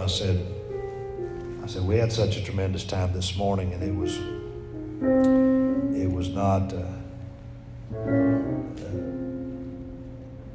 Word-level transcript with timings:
I 0.00 0.06
said, 0.06 0.46
I 1.62 1.66
said, 1.66 1.82
we 1.84 1.96
had 1.96 2.12
such 2.12 2.36
a 2.36 2.42
tremendous 2.42 2.84
time 2.84 3.12
this 3.12 3.36
morning, 3.36 3.72
and 3.72 3.82
it 3.82 3.94
was, 3.94 4.16
it 5.96 6.10
was 6.10 6.28
not, 6.30 6.72
uh, 6.72 6.78
uh, 7.94 8.22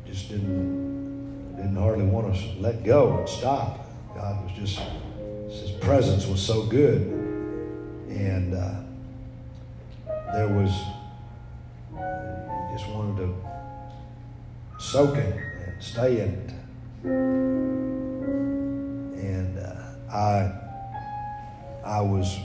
just 0.05 0.29
didn't, 0.29 1.55
didn't 1.55 1.75
hardly 1.75 2.05
want 2.05 2.35
to 2.35 2.41
let 2.59 2.83
go 2.83 3.17
and 3.19 3.29
stop. 3.29 3.85
God 4.15 4.43
was 4.43 4.53
just, 4.53 4.79
His 5.49 5.71
presence 5.71 6.25
was 6.25 6.41
so 6.41 6.63
good, 6.63 7.01
and 8.09 8.53
uh, 8.53 8.81
there 10.33 10.47
was, 10.49 10.71
just 12.71 12.89
wanted 12.89 13.17
to 13.17 13.35
soak 14.79 15.15
in 15.15 15.23
and 15.23 15.83
stay 15.83 16.21
in 16.21 16.29
it. 16.33 17.36
I, 20.11 20.51
I 21.83 22.01
was 22.01 22.37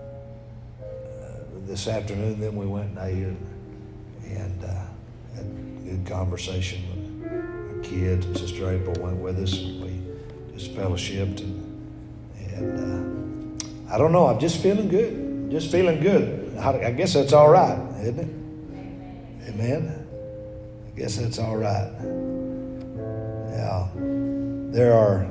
uh, 0.00 1.40
this 1.66 1.88
afternoon. 1.88 2.40
Then 2.40 2.56
we 2.56 2.66
went 2.66 2.90
and 2.90 2.98
ate 2.98 3.24
and, 3.24 3.46
and 4.24 4.64
uh, 4.64 4.84
had 5.34 5.84
good 5.84 6.06
conversation 6.06 6.82
with 6.90 7.32
our 7.32 7.80
kids. 7.82 8.26
And 8.26 8.36
Sister 8.36 8.70
April 8.70 8.94
went 9.02 9.16
with 9.16 9.38
us. 9.38 9.58
And 9.58 9.82
we 9.82 10.00
just 10.56 10.74
fellowshipped 10.74 11.40
and 11.40 11.66
and 12.54 13.62
uh, 13.62 13.94
I 13.94 13.98
don't 13.98 14.12
know. 14.12 14.26
I'm 14.26 14.38
just 14.38 14.62
feeling 14.62 14.88
good. 14.88 15.50
Just 15.50 15.70
feeling 15.72 16.00
good. 16.00 16.56
I, 16.58 16.86
I 16.86 16.90
guess 16.92 17.14
that's 17.14 17.32
all 17.32 17.48
right, 17.48 17.78
isn't 18.02 18.18
it? 18.18 19.48
Amen. 19.48 20.06
I 20.86 20.98
guess 20.98 21.16
that's 21.16 21.38
all 21.38 21.56
right. 21.56 21.90
Yeah. 23.50 23.88
There 24.72 24.92
are. 24.92 25.26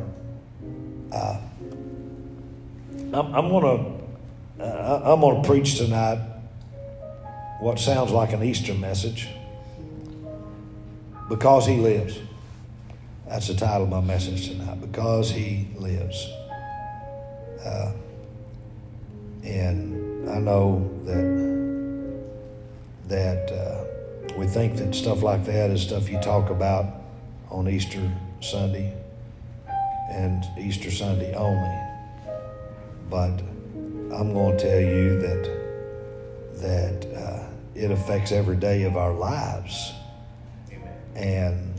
Uh, 1.11 1.39
I'm, 3.13 3.33
I'm 3.33 3.49
gonna. 3.49 3.95
Uh, 4.59 5.01
I'm 5.03 5.21
gonna 5.21 5.41
preach 5.41 5.77
tonight. 5.77 6.19
What 7.59 7.79
sounds 7.79 8.11
like 8.11 8.33
an 8.33 8.43
Easter 8.43 8.73
message. 8.73 9.27
Because 11.27 11.65
he 11.65 11.77
lives. 11.77 12.19
That's 13.27 13.47
the 13.47 13.55
title 13.55 13.83
of 13.83 13.89
my 13.89 14.01
message 14.01 14.49
tonight. 14.49 14.79
Because 14.79 15.31
he 15.31 15.67
lives. 15.77 16.27
Uh, 17.65 17.91
and 19.43 20.29
I 20.29 20.39
know 20.39 20.89
that 21.05 21.49
that 23.07 23.51
uh, 23.51 24.37
we 24.37 24.45
think 24.45 24.77
that 24.77 24.93
stuff 24.93 25.23
like 25.23 25.45
that 25.45 25.71
is 25.71 25.81
stuff 25.81 26.09
you 26.09 26.19
talk 26.19 26.51
about 26.51 26.85
on 27.49 27.67
Easter 27.67 28.11
Sunday 28.39 28.93
and 30.11 30.45
Easter 30.59 30.91
Sunday 30.91 31.33
only. 31.33 31.88
But 33.09 33.39
I'm 34.13 34.33
going 34.33 34.57
to 34.57 34.63
tell 34.63 34.79
you 34.79 35.19
that 35.19 35.59
that 36.55 37.05
uh, 37.15 37.47
it 37.73 37.89
affects 37.89 38.31
every 38.31 38.57
day 38.57 38.83
of 38.83 38.97
our 38.97 39.13
lives, 39.13 39.93
and 41.15 41.73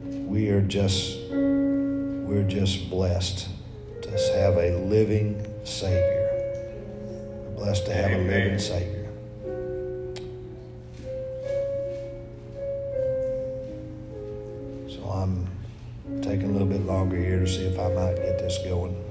we 0.00 0.50
are 0.50 0.60
just 0.60 1.18
we're 1.30 2.46
just 2.46 2.90
blessed 2.90 3.48
to 4.02 4.10
have 4.36 4.56
a 4.56 4.76
living 4.84 5.44
Savior. 5.64 6.28
We're 7.48 7.64
blessed 7.64 7.86
to 7.86 7.94
have 7.94 8.12
a 8.12 8.18
living 8.18 8.58
Savior. 8.58 9.10
So 14.88 15.02
I'm 15.10 15.48
taking 16.22 16.50
a 16.50 16.52
little 16.52 16.68
bit 16.68 16.82
longer 16.82 17.16
here 17.16 17.40
to 17.40 17.46
see 17.46 17.64
if 17.64 17.78
I 17.78 17.88
might 17.88 18.16
get 18.16 18.38
this 18.38 18.58
going. 18.58 19.05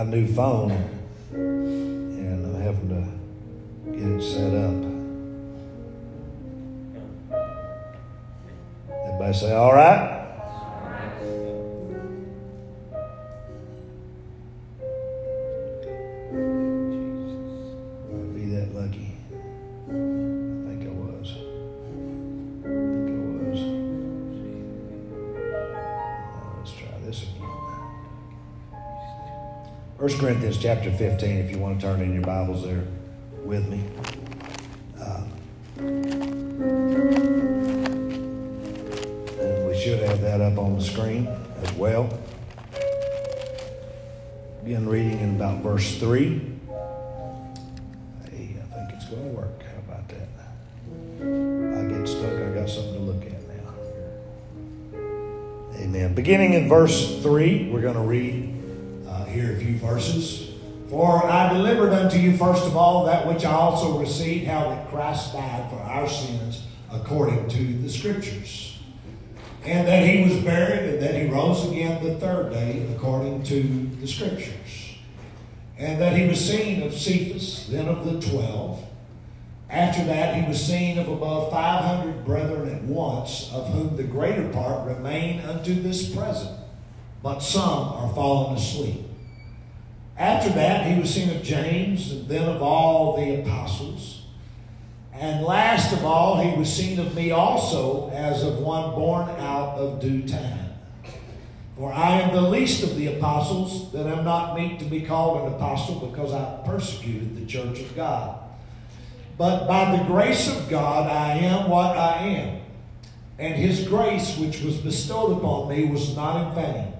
Got 0.00 0.06
a 0.06 0.10
new 0.16 0.26
phone, 0.32 0.70
and 1.30 2.46
I'm 2.46 2.62
having 2.62 2.88
to 2.88 3.04
get 3.92 4.08
it 4.08 4.22
set 4.22 4.54
up. 4.54 4.72
Everybody 9.04 9.34
say, 9.34 9.52
all 9.52 9.74
right? 9.74 10.19
Corinthians 30.30 30.58
chapter 30.58 30.92
15, 30.92 31.38
if 31.38 31.50
you 31.50 31.58
want 31.58 31.80
to 31.80 31.84
turn 31.84 32.00
in 32.00 32.14
your 32.14 32.22
Bibles 32.22 32.64
there 32.64 32.84
with 33.42 33.66
me. 33.66 33.82
Uh, 34.96 35.24
and 39.40 39.66
we 39.66 39.76
should 39.76 39.98
have 39.98 40.20
that 40.20 40.40
up 40.40 40.56
on 40.56 40.78
the 40.78 40.84
screen 40.84 41.26
as 41.64 41.72
well. 41.72 42.08
Begin 44.62 44.88
reading 44.88 45.18
in 45.18 45.34
about 45.34 45.64
verse 45.64 45.98
3. 45.98 46.28
Hey, 48.30 48.54
I 48.56 48.62
think 48.72 48.92
it's 48.92 49.06
going 49.06 49.24
to 49.24 49.36
work. 49.36 49.60
How 49.64 49.78
about 49.78 50.08
that? 50.10 50.28
I 51.76 51.88
get 51.88 52.06
stuck. 52.06 52.34
I 52.34 52.54
got 52.54 52.70
something 52.70 52.94
to 52.94 53.00
look 53.00 53.24
at 53.26 53.42
now. 53.48 53.74
Amen. 55.74 56.14
Beginning 56.14 56.52
in 56.52 56.68
verse 56.68 57.20
3, 57.20 57.70
we're 57.72 57.80
going 57.80 57.94
to 57.94 58.00
read 58.02 58.59
here 59.30 59.54
a 59.54 59.58
few 59.58 59.76
verses. 59.76 60.50
For 60.88 61.24
I 61.24 61.52
delivered 61.52 61.92
unto 61.92 62.18
you 62.18 62.36
first 62.36 62.66
of 62.66 62.76
all 62.76 63.06
that 63.06 63.26
which 63.26 63.44
I 63.44 63.52
also 63.52 63.98
received, 63.98 64.46
how 64.46 64.70
that 64.70 64.90
Christ 64.90 65.32
died 65.32 65.70
for 65.70 65.76
our 65.76 66.08
sins 66.08 66.66
according 66.90 67.48
to 67.48 67.78
the 67.78 67.88
Scriptures. 67.88 68.78
And 69.64 69.86
that 69.86 70.06
he 70.06 70.24
was 70.24 70.42
buried, 70.42 70.94
and 70.94 71.02
that 71.02 71.14
he 71.14 71.28
rose 71.28 71.70
again 71.70 72.02
the 72.02 72.16
third 72.16 72.52
day 72.52 72.88
according 72.94 73.44
to 73.44 73.62
the 74.00 74.06
Scriptures. 74.06 74.94
And 75.78 76.00
that 76.00 76.16
he 76.16 76.26
was 76.26 76.44
seen 76.44 76.82
of 76.82 76.92
Cephas, 76.92 77.68
then 77.68 77.86
of 77.86 78.04
the 78.04 78.28
twelve. 78.28 78.84
After 79.70 80.04
that, 80.06 80.34
he 80.34 80.48
was 80.48 80.60
seen 80.60 80.98
of 80.98 81.08
above 81.08 81.52
500 81.52 82.24
brethren 82.24 82.68
at 82.74 82.82
once, 82.82 83.50
of 83.52 83.72
whom 83.72 83.96
the 83.96 84.02
greater 84.02 84.48
part 84.48 84.88
remain 84.88 85.40
unto 85.40 85.80
this 85.80 86.12
present, 86.12 86.58
but 87.22 87.38
some 87.38 87.92
are 87.92 88.12
fallen 88.12 88.56
asleep. 88.56 89.06
After 90.20 90.50
that, 90.50 90.84
he 90.84 91.00
was 91.00 91.14
seen 91.14 91.30
of 91.34 91.42
James, 91.42 92.12
and 92.12 92.28
then 92.28 92.46
of 92.46 92.60
all 92.60 93.16
the 93.16 93.40
apostles. 93.40 94.24
And 95.14 95.42
last 95.42 95.94
of 95.94 96.04
all, 96.04 96.38
he 96.42 96.58
was 96.58 96.70
seen 96.70 97.00
of 97.00 97.14
me 97.14 97.30
also, 97.30 98.10
as 98.10 98.44
of 98.44 98.58
one 98.58 98.90
born 98.90 99.30
out 99.38 99.78
of 99.78 99.98
due 99.98 100.28
time. 100.28 100.74
For 101.74 101.90
I 101.90 102.20
am 102.20 102.34
the 102.34 102.42
least 102.42 102.82
of 102.82 102.96
the 102.96 103.16
apostles, 103.16 103.92
that 103.92 104.06
am 104.06 104.22
not 104.22 104.58
meet 104.58 104.78
to 104.80 104.84
be 104.84 105.00
called 105.00 105.46
an 105.46 105.54
apostle, 105.54 106.06
because 106.06 106.34
I 106.34 106.66
persecuted 106.66 107.34
the 107.34 107.46
church 107.46 107.80
of 107.80 107.96
God. 107.96 108.40
But 109.38 109.66
by 109.66 109.96
the 109.96 110.04
grace 110.04 110.54
of 110.54 110.68
God, 110.68 111.10
I 111.10 111.38
am 111.38 111.70
what 111.70 111.96
I 111.96 112.18
am. 112.18 112.60
And 113.38 113.54
his 113.54 113.88
grace, 113.88 114.36
which 114.36 114.60
was 114.60 114.76
bestowed 114.76 115.38
upon 115.38 115.70
me, 115.70 115.86
was 115.86 116.14
not 116.14 116.48
in 116.48 116.54
vain. 116.54 116.92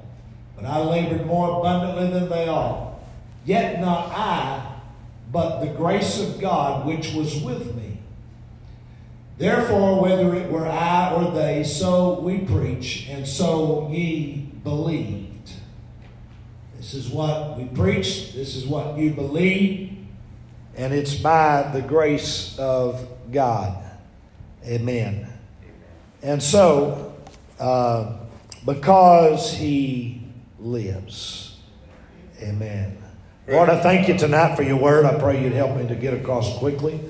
But 0.56 0.64
I 0.64 0.78
labored 0.78 1.26
more 1.26 1.60
abundantly 1.60 2.18
than 2.18 2.30
they 2.30 2.48
all. 2.48 2.89
Yet 3.44 3.80
not 3.80 4.12
I, 4.12 4.76
but 5.32 5.60
the 5.60 5.68
grace 5.68 6.20
of 6.20 6.40
God, 6.40 6.86
which 6.86 7.14
was 7.14 7.40
with 7.42 7.74
me. 7.74 7.98
Therefore, 9.38 10.02
whether 10.02 10.34
it 10.34 10.50
were 10.50 10.66
I 10.66 11.14
or 11.14 11.32
they, 11.32 11.64
so 11.64 12.20
we 12.20 12.40
preach, 12.40 13.06
and 13.08 13.26
so 13.26 13.88
ye 13.90 14.50
believed. 14.62 15.52
This 16.76 16.92
is 16.92 17.08
what 17.08 17.56
we 17.56 17.64
preach, 17.64 18.32
this 18.34 18.54
is 18.54 18.66
what 18.66 18.98
you 18.98 19.12
believe, 19.12 19.96
and 20.76 20.92
it's 20.92 21.14
by 21.14 21.70
the 21.72 21.80
grace 21.80 22.58
of 22.58 23.06
God. 23.32 23.82
Amen. 24.66 25.26
And 26.22 26.42
so, 26.42 27.14
uh, 27.58 28.18
because 28.66 29.54
He 29.54 30.22
lives. 30.58 31.58
Amen. 32.42 32.98
Lord, 33.50 33.68
I 33.68 33.80
thank 33.80 34.06
you 34.06 34.16
tonight 34.16 34.54
for 34.54 34.62
your 34.62 34.76
word. 34.76 35.04
I 35.04 35.18
pray 35.18 35.42
you'd 35.42 35.54
help 35.54 35.76
me 35.76 35.88
to 35.88 35.96
get 35.96 36.14
across 36.14 36.56
quickly 36.58 37.00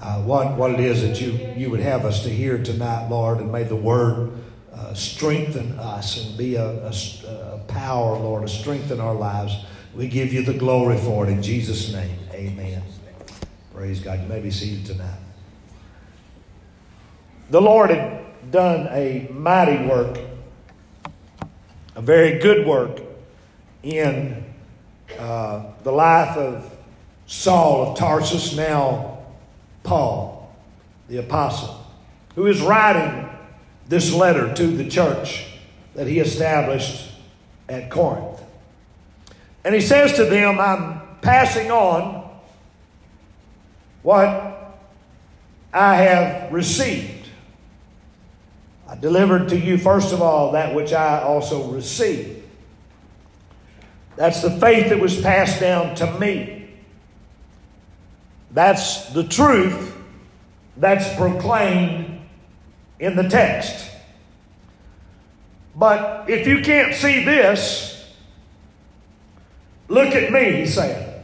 uh, 0.00 0.22
what, 0.22 0.56
what 0.56 0.70
it 0.70 0.78
is 0.78 1.02
that 1.02 1.20
you, 1.20 1.32
you 1.56 1.70
would 1.70 1.80
have 1.80 2.04
us 2.04 2.22
to 2.22 2.28
hear 2.28 2.62
tonight, 2.62 3.08
Lord, 3.08 3.38
and 3.38 3.50
may 3.50 3.64
the 3.64 3.74
word 3.74 4.30
uh, 4.72 4.94
strengthen 4.94 5.76
us 5.76 6.24
and 6.24 6.38
be 6.38 6.54
a, 6.54 6.86
a, 6.86 6.92
a 7.26 7.60
power, 7.66 8.16
Lord, 8.16 8.42
to 8.42 8.48
strengthen 8.48 9.00
our 9.00 9.12
lives. 9.12 9.56
We 9.92 10.06
give 10.06 10.32
you 10.32 10.42
the 10.42 10.54
glory 10.54 10.98
for 10.98 11.26
it 11.26 11.30
in 11.30 11.42
Jesus' 11.42 11.92
name. 11.92 12.16
Amen. 12.32 12.80
Praise 13.74 13.98
God. 13.98 14.20
You 14.22 14.28
may 14.28 14.40
be 14.40 14.52
seated 14.52 14.86
tonight. 14.86 15.18
The 17.50 17.60
Lord 17.60 17.90
had 17.90 18.52
done 18.52 18.86
a 18.92 19.28
mighty 19.32 19.84
work, 19.84 20.16
a 21.96 22.00
very 22.00 22.38
good 22.38 22.64
work 22.68 23.00
in 23.82 24.44
uh, 25.18 25.64
the 25.82 25.92
life 25.92 26.36
of 26.36 26.76
Saul 27.26 27.92
of 27.92 27.98
Tarsus, 27.98 28.56
now 28.56 29.18
Paul, 29.82 30.54
the 31.08 31.18
apostle, 31.18 31.86
who 32.34 32.46
is 32.46 32.60
writing 32.60 33.28
this 33.86 34.12
letter 34.12 34.52
to 34.54 34.66
the 34.66 34.88
church 34.88 35.46
that 35.94 36.06
he 36.06 36.20
established 36.20 37.10
at 37.68 37.90
Corinth. 37.90 38.42
And 39.64 39.74
he 39.74 39.80
says 39.80 40.14
to 40.14 40.24
them, 40.24 40.58
I'm 40.58 41.00
passing 41.20 41.70
on 41.70 42.30
what 44.02 44.76
I 45.72 45.96
have 45.96 46.52
received. 46.52 47.28
I 48.88 48.96
delivered 48.96 49.50
to 49.50 49.58
you, 49.58 49.76
first 49.76 50.14
of 50.14 50.22
all, 50.22 50.52
that 50.52 50.74
which 50.74 50.92
I 50.92 51.20
also 51.20 51.70
received. 51.70 52.42
That's 54.18 54.42
the 54.42 54.50
faith 54.50 54.88
that 54.88 54.98
was 54.98 55.20
passed 55.20 55.60
down 55.60 55.94
to 55.94 56.18
me. 56.18 56.70
That's 58.50 59.10
the 59.10 59.22
truth 59.22 59.96
that's 60.76 61.14
proclaimed 61.16 62.20
in 62.98 63.14
the 63.14 63.28
text. 63.28 63.88
But 65.76 66.28
if 66.28 66.48
you 66.48 66.62
can't 66.62 66.96
see 66.96 67.24
this, 67.24 68.12
look 69.86 70.08
at 70.08 70.32
me, 70.32 70.52
he 70.62 70.66
said. 70.66 71.22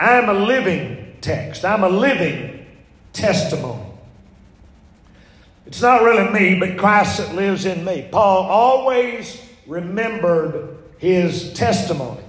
I'm 0.00 0.28
a 0.28 0.34
living 0.34 1.18
text, 1.20 1.64
I'm 1.64 1.84
a 1.84 1.88
living 1.88 2.66
testimony. 3.12 3.86
It's 5.66 5.80
not 5.80 6.02
really 6.02 6.32
me, 6.32 6.58
but 6.58 6.76
Christ 6.76 7.18
that 7.18 7.36
lives 7.36 7.64
in 7.64 7.84
me. 7.84 8.08
Paul 8.10 8.50
always 8.50 9.40
remembered 9.68 10.81
his 11.02 11.52
testimony. 11.54 12.22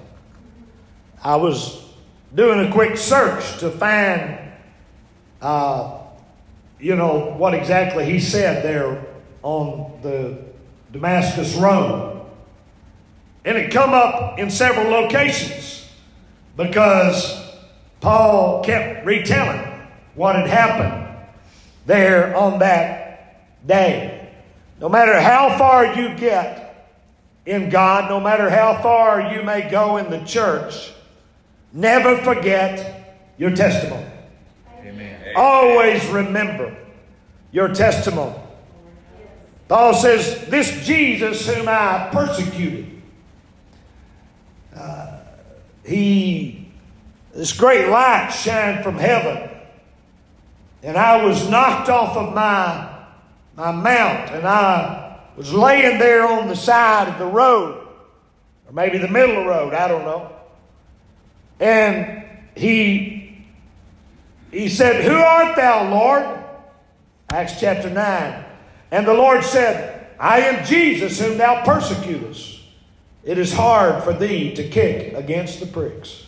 I 1.23 1.35
was 1.35 1.79
doing 2.33 2.67
a 2.67 2.71
quick 2.71 2.97
search 2.97 3.59
to 3.59 3.69
find, 3.69 4.39
uh, 5.43 5.99
you 6.79 6.95
know, 6.95 7.35
what 7.37 7.53
exactly 7.53 8.03
he 8.03 8.19
said 8.19 8.63
there 8.63 9.05
on 9.43 9.99
the 10.01 10.39
Damascus 10.91 11.53
Road. 11.53 12.25
And 13.45 13.59
it 13.59 13.71
come 13.71 13.93
up 13.93 14.39
in 14.39 14.49
several 14.49 14.89
locations 14.89 15.87
because 16.57 17.55
Paul 18.01 18.63
kept 18.63 19.05
retelling 19.05 19.87
what 20.15 20.35
had 20.35 20.47
happened 20.47 21.27
there 21.85 22.35
on 22.35 22.57
that 22.57 23.67
day. 23.67 24.31
No 24.81 24.89
matter 24.89 25.21
how 25.21 25.59
far 25.59 25.93
you 25.93 26.15
get 26.15 26.62
in 27.45 27.69
God, 27.69 28.09
no 28.09 28.19
matter 28.19 28.49
how 28.49 28.81
far 28.81 29.33
you 29.33 29.43
may 29.43 29.69
go 29.69 29.97
in 29.97 30.09
the 30.09 30.23
church, 30.23 30.93
never 31.71 32.17
forget 32.17 33.17
your 33.37 33.55
testimony. 33.55 34.05
Amen. 34.79 35.33
Always 35.35 36.05
remember 36.07 36.75
your 37.51 37.73
testimony. 37.73 38.35
Paul 39.67 39.93
says, 39.93 40.47
This 40.47 40.85
Jesus 40.85 41.47
whom 41.47 41.67
I 41.67 42.09
persecuted, 42.11 43.01
uh, 44.75 45.19
he, 45.85 46.71
this 47.33 47.53
great 47.53 47.89
light 47.89 48.29
shined 48.29 48.83
from 48.83 48.97
heaven, 48.97 49.49
and 50.81 50.97
I 50.97 51.25
was 51.25 51.49
knocked 51.49 51.89
off 51.89 52.15
of 52.15 52.33
my, 52.33 53.05
my 53.55 53.71
mount, 53.71 54.31
and 54.31 54.47
I 54.47 55.02
was 55.35 55.53
laying 55.53 55.99
there 55.99 56.27
on 56.27 56.47
the 56.47 56.55
side 56.55 57.07
of 57.07 57.17
the 57.17 57.25
road, 57.25 57.87
or 58.67 58.73
maybe 58.73 58.97
the 58.97 59.07
middle 59.07 59.37
of 59.37 59.43
the 59.43 59.49
road, 59.49 59.73
I 59.73 59.87
don't 59.87 60.05
know. 60.05 60.31
And 61.59 62.23
he, 62.55 63.45
he 64.51 64.69
said, 64.69 65.03
Who 65.03 65.15
art 65.15 65.55
thou, 65.55 65.89
Lord? 65.89 66.39
Acts 67.31 67.59
chapter 67.59 67.89
9. 67.89 68.45
And 68.91 69.07
the 69.07 69.13
Lord 69.13 69.43
said, 69.43 70.07
I 70.19 70.41
am 70.41 70.65
Jesus 70.65 71.19
whom 71.19 71.37
thou 71.37 71.63
persecutest. 71.63 72.61
It 73.23 73.37
is 73.37 73.53
hard 73.53 74.03
for 74.03 74.13
thee 74.13 74.53
to 74.55 74.67
kick 74.67 75.13
against 75.13 75.59
the 75.59 75.65
pricks. 75.65 76.27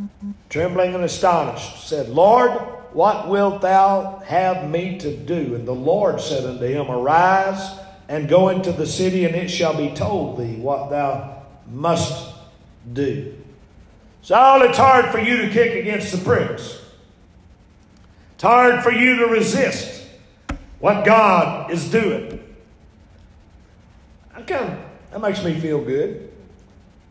Mm-hmm. 0.00 0.32
Trembling 0.48 0.94
and 0.94 1.04
astonished, 1.04 1.86
said, 1.86 2.08
Lord, 2.08 2.50
what 2.96 3.28
wilt 3.28 3.60
thou 3.60 4.22
have 4.24 4.70
me 4.70 4.96
to 5.00 5.14
do? 5.14 5.54
And 5.54 5.68
the 5.68 5.74
Lord 5.74 6.18
said 6.18 6.46
unto 6.46 6.64
him, 6.64 6.90
Arise 6.90 7.78
and 8.08 8.26
go 8.26 8.48
into 8.48 8.72
the 8.72 8.86
city, 8.86 9.26
and 9.26 9.34
it 9.34 9.50
shall 9.50 9.76
be 9.76 9.94
told 9.94 10.38
thee 10.38 10.56
what 10.56 10.88
thou 10.88 11.42
must 11.70 12.34
do. 12.90 13.36
Saul, 14.22 14.62
it's 14.62 14.78
hard 14.78 15.12
for 15.12 15.18
you 15.18 15.42
to 15.42 15.50
kick 15.50 15.74
against 15.74 16.10
the 16.10 16.24
pricks. 16.24 16.80
It's 18.36 18.42
hard 18.42 18.82
for 18.82 18.92
you 18.92 19.16
to 19.16 19.26
resist 19.26 20.08
what 20.78 21.04
God 21.04 21.70
is 21.70 21.90
doing. 21.90 22.42
I 24.34 24.40
kind 24.40 24.72
of, 24.72 24.78
that 25.10 25.20
makes 25.20 25.44
me 25.44 25.60
feel 25.60 25.84
good. 25.84 26.32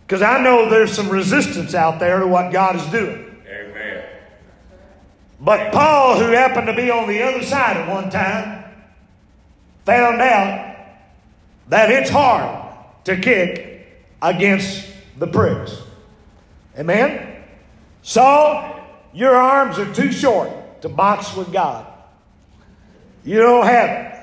Because 0.08 0.24
I 0.24 0.42
know 0.42 0.68
there's 0.68 0.94
some 0.94 1.10
resistance 1.10 1.76
out 1.76 2.00
there 2.00 2.22
to 2.22 2.28
what 2.28 2.52
God 2.52 2.76
is 2.76 2.86
doing. 2.88 3.25
But 5.46 5.72
Paul, 5.72 6.18
who 6.18 6.32
happened 6.32 6.66
to 6.66 6.74
be 6.74 6.90
on 6.90 7.08
the 7.08 7.22
other 7.22 7.44
side 7.44 7.78
at 7.78 7.88
one 7.88 8.10
time, 8.10 8.66
found 9.86 10.20
out 10.20 10.76
that 11.68 11.92
it's 11.92 12.10
hard 12.10 12.76
to 13.04 13.16
kick 13.16 13.88
against 14.24 14.88
the 15.20 15.28
pricks. 15.28 15.84
Amen? 16.80 17.44
So, 18.02 18.84
your 19.14 19.36
arms 19.36 19.78
are 19.78 19.94
too 19.94 20.12
short 20.12 20.82
to 20.82 20.90
box 20.90 21.36
with 21.36 21.54
God. 21.54 21.86
You 23.24 23.38
don't 23.38 23.68
have 23.68 23.90
it. 23.90 24.20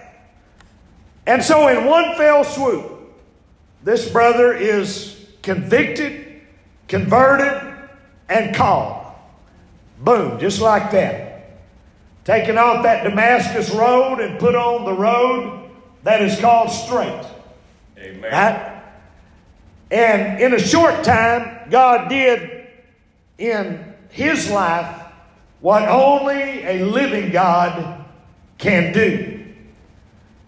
And 1.27 1.41
so, 1.41 1.69
in 1.69 1.87
one 1.87 2.17
fell 2.17 2.43
swoop, 2.43 3.15
this 3.85 4.11
brother 4.11 4.53
is 4.53 5.25
convicted, 5.41 6.43
converted, 6.89 7.75
and 8.29 8.56
called. 8.56 9.03
Boom, 10.03 10.41
just 10.41 10.61
like 10.61 10.91
that. 10.91 11.21
Taken 12.24 12.56
off 12.56 12.84
that 12.84 13.02
Damascus 13.02 13.70
road 13.70 14.20
and 14.20 14.38
put 14.38 14.55
on 14.55 14.84
the 14.84 14.93
road 14.93 15.70
that 16.05 16.22
is 16.22 16.38
called 16.41 16.70
straight. 16.70 17.24
Amen. 17.98 18.32
Right? 18.32 18.82
And 19.91 20.41
in 20.41 20.55
a 20.55 20.58
short 20.58 21.05
time, 21.05 21.69
God 21.70 22.08
did 22.08 22.69
in 23.38 23.94
his 24.10 24.50
life 24.50 25.02
what 25.60 25.88
only 25.88 26.64
a 26.64 26.84
living 26.84 27.31
God 27.31 28.05
can 28.58 28.93
do. 28.93 29.44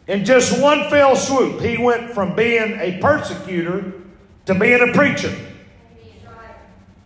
In 0.06 0.24
just 0.24 0.60
one 0.60 0.90
fell 0.90 1.16
swoop, 1.16 1.60
he 1.60 1.76
went 1.76 2.12
from 2.12 2.36
being 2.36 2.78
a 2.78 2.98
persecutor 3.00 3.92
to 4.46 4.54
being 4.54 4.88
a 4.88 4.92
preacher. 4.92 5.34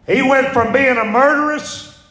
He 0.07 0.23
went 0.23 0.49
from 0.49 0.73
being 0.73 0.97
a 0.97 1.05
murderous 1.05 2.03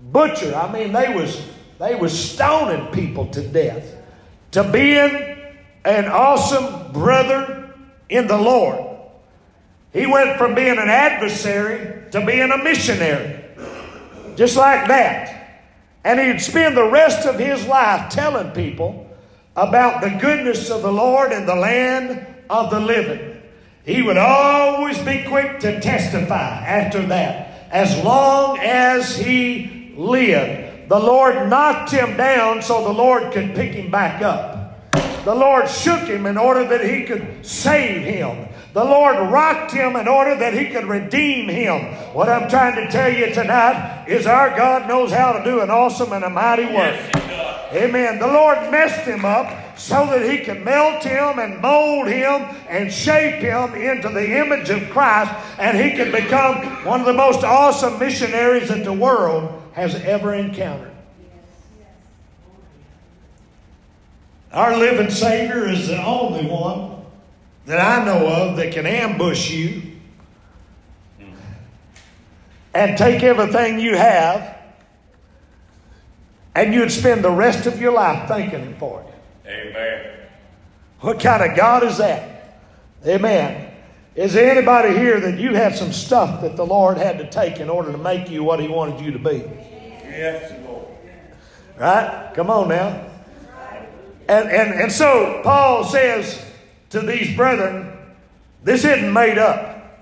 butcher. 0.00 0.54
I 0.54 0.70
mean, 0.70 0.92
they 0.92 1.14
was 1.14 1.40
they 1.78 1.94
was 1.94 2.18
stoning 2.18 2.86
people 2.92 3.26
to 3.28 3.46
death. 3.46 3.94
To 4.52 4.64
being 4.64 5.38
an 5.84 6.06
awesome 6.06 6.92
brother 6.92 7.74
in 8.08 8.26
the 8.26 8.38
Lord. 8.38 8.98
He 9.92 10.06
went 10.06 10.38
from 10.38 10.54
being 10.54 10.78
an 10.78 10.88
adversary 10.88 12.10
to 12.10 12.24
being 12.24 12.50
a 12.50 12.58
missionary. 12.58 13.44
Just 14.36 14.56
like 14.56 14.88
that. 14.88 15.64
And 16.04 16.20
he'd 16.20 16.40
spend 16.40 16.76
the 16.76 16.90
rest 16.90 17.26
of 17.26 17.38
his 17.38 17.66
life 17.66 18.10
telling 18.10 18.52
people 18.52 19.10
about 19.56 20.02
the 20.02 20.10
goodness 20.10 20.70
of 20.70 20.82
the 20.82 20.92
Lord 20.92 21.32
and 21.32 21.48
the 21.48 21.54
land 21.54 22.26
of 22.48 22.70
the 22.70 22.80
living. 22.80 23.42
He 23.84 24.02
would 24.02 24.18
always 24.18 24.98
be 24.98 25.24
quick 25.24 25.60
to 25.60 25.80
testify 25.80 26.64
after 26.66 27.06
that, 27.06 27.68
as 27.70 28.04
long 28.04 28.58
as 28.58 29.16
he 29.16 29.94
lived. 29.96 30.65
The 30.88 30.98
Lord 30.98 31.48
knocked 31.48 31.90
him 31.90 32.16
down 32.16 32.62
so 32.62 32.84
the 32.84 32.92
Lord 32.92 33.32
could 33.32 33.54
pick 33.54 33.72
him 33.72 33.90
back 33.90 34.22
up. 34.22 34.66
The 35.24 35.34
Lord 35.34 35.68
shook 35.68 36.02
him 36.02 36.26
in 36.26 36.38
order 36.38 36.64
that 36.68 36.84
he 36.84 37.02
could 37.02 37.44
save 37.44 38.04
him. 38.04 38.46
The 38.72 38.84
Lord 38.84 39.16
rocked 39.32 39.72
him 39.72 39.96
in 39.96 40.06
order 40.06 40.36
that 40.36 40.54
he 40.54 40.66
could 40.66 40.84
redeem 40.84 41.48
him. 41.48 41.94
What 42.14 42.28
I'm 42.28 42.48
trying 42.48 42.76
to 42.76 42.88
tell 42.92 43.12
you 43.12 43.34
tonight 43.34 44.04
is 44.06 44.28
our 44.28 44.56
God 44.56 44.86
knows 44.86 45.10
how 45.10 45.32
to 45.32 45.42
do 45.42 45.62
an 45.62 45.70
awesome 45.70 46.12
and 46.12 46.24
a 46.24 46.30
mighty 46.30 46.66
work. 46.66 46.94
Amen. 47.72 48.20
The 48.20 48.28
Lord 48.28 48.70
messed 48.70 49.04
him 49.04 49.24
up 49.24 49.76
so 49.76 50.06
that 50.06 50.30
he 50.30 50.44
could 50.44 50.64
melt 50.64 51.02
him 51.02 51.40
and 51.40 51.60
mold 51.60 52.06
him 52.06 52.42
and 52.68 52.92
shape 52.92 53.42
him 53.42 53.74
into 53.74 54.08
the 54.08 54.38
image 54.38 54.70
of 54.70 54.88
Christ 54.90 55.32
and 55.58 55.76
he 55.76 55.96
could 55.96 56.12
become 56.12 56.84
one 56.84 57.00
of 57.00 57.06
the 57.06 57.12
most 57.12 57.42
awesome 57.42 57.98
missionaries 57.98 58.70
in 58.70 58.84
the 58.84 58.92
world 58.92 59.65
has 59.76 59.94
ever 59.94 60.32
encountered. 60.32 60.90
Our 64.50 64.74
living 64.78 65.10
Savior 65.10 65.68
is 65.68 65.88
the 65.88 66.02
only 66.02 66.46
one 66.46 67.04
that 67.66 67.78
I 67.78 68.02
know 68.06 68.26
of 68.26 68.56
that 68.56 68.72
can 68.72 68.86
ambush 68.86 69.50
you 69.50 69.82
and 72.72 72.96
take 72.96 73.22
everything 73.22 73.78
you 73.78 73.96
have 73.96 74.56
and 76.54 76.72
you'd 76.72 76.90
spend 76.90 77.22
the 77.22 77.30
rest 77.30 77.66
of 77.66 77.78
your 77.78 77.92
life 77.92 78.26
thanking 78.28 78.60
Him 78.60 78.76
for 78.78 79.02
it. 79.02 79.14
Amen. 79.46 80.10
What 81.00 81.20
kind 81.20 81.50
of 81.50 81.54
God 81.54 81.82
is 81.82 81.98
that? 81.98 82.62
Amen. 83.06 83.75
Is 84.16 84.32
there 84.32 84.50
anybody 84.50 84.94
here 84.96 85.20
that 85.20 85.38
you 85.38 85.54
had 85.54 85.76
some 85.76 85.92
stuff 85.92 86.40
that 86.40 86.56
the 86.56 86.64
Lord 86.64 86.96
had 86.96 87.18
to 87.18 87.28
take 87.28 87.60
in 87.60 87.68
order 87.68 87.92
to 87.92 87.98
make 87.98 88.30
you 88.30 88.42
what 88.42 88.60
He 88.60 88.66
wanted 88.66 89.04
you 89.04 89.10
to 89.10 89.18
be? 89.18 89.44
Yes, 90.04 90.52
Lord. 90.64 90.86
Right? 91.78 92.32
Come 92.34 92.48
on 92.48 92.68
now. 92.68 93.10
And, 94.26 94.48
and, 94.48 94.80
and 94.80 94.90
so 94.90 95.42
Paul 95.44 95.84
says 95.84 96.42
to 96.90 97.00
these 97.00 97.36
brethren, 97.36 97.92
this 98.64 98.86
isn't 98.86 99.12
made 99.12 99.36
up. 99.36 100.00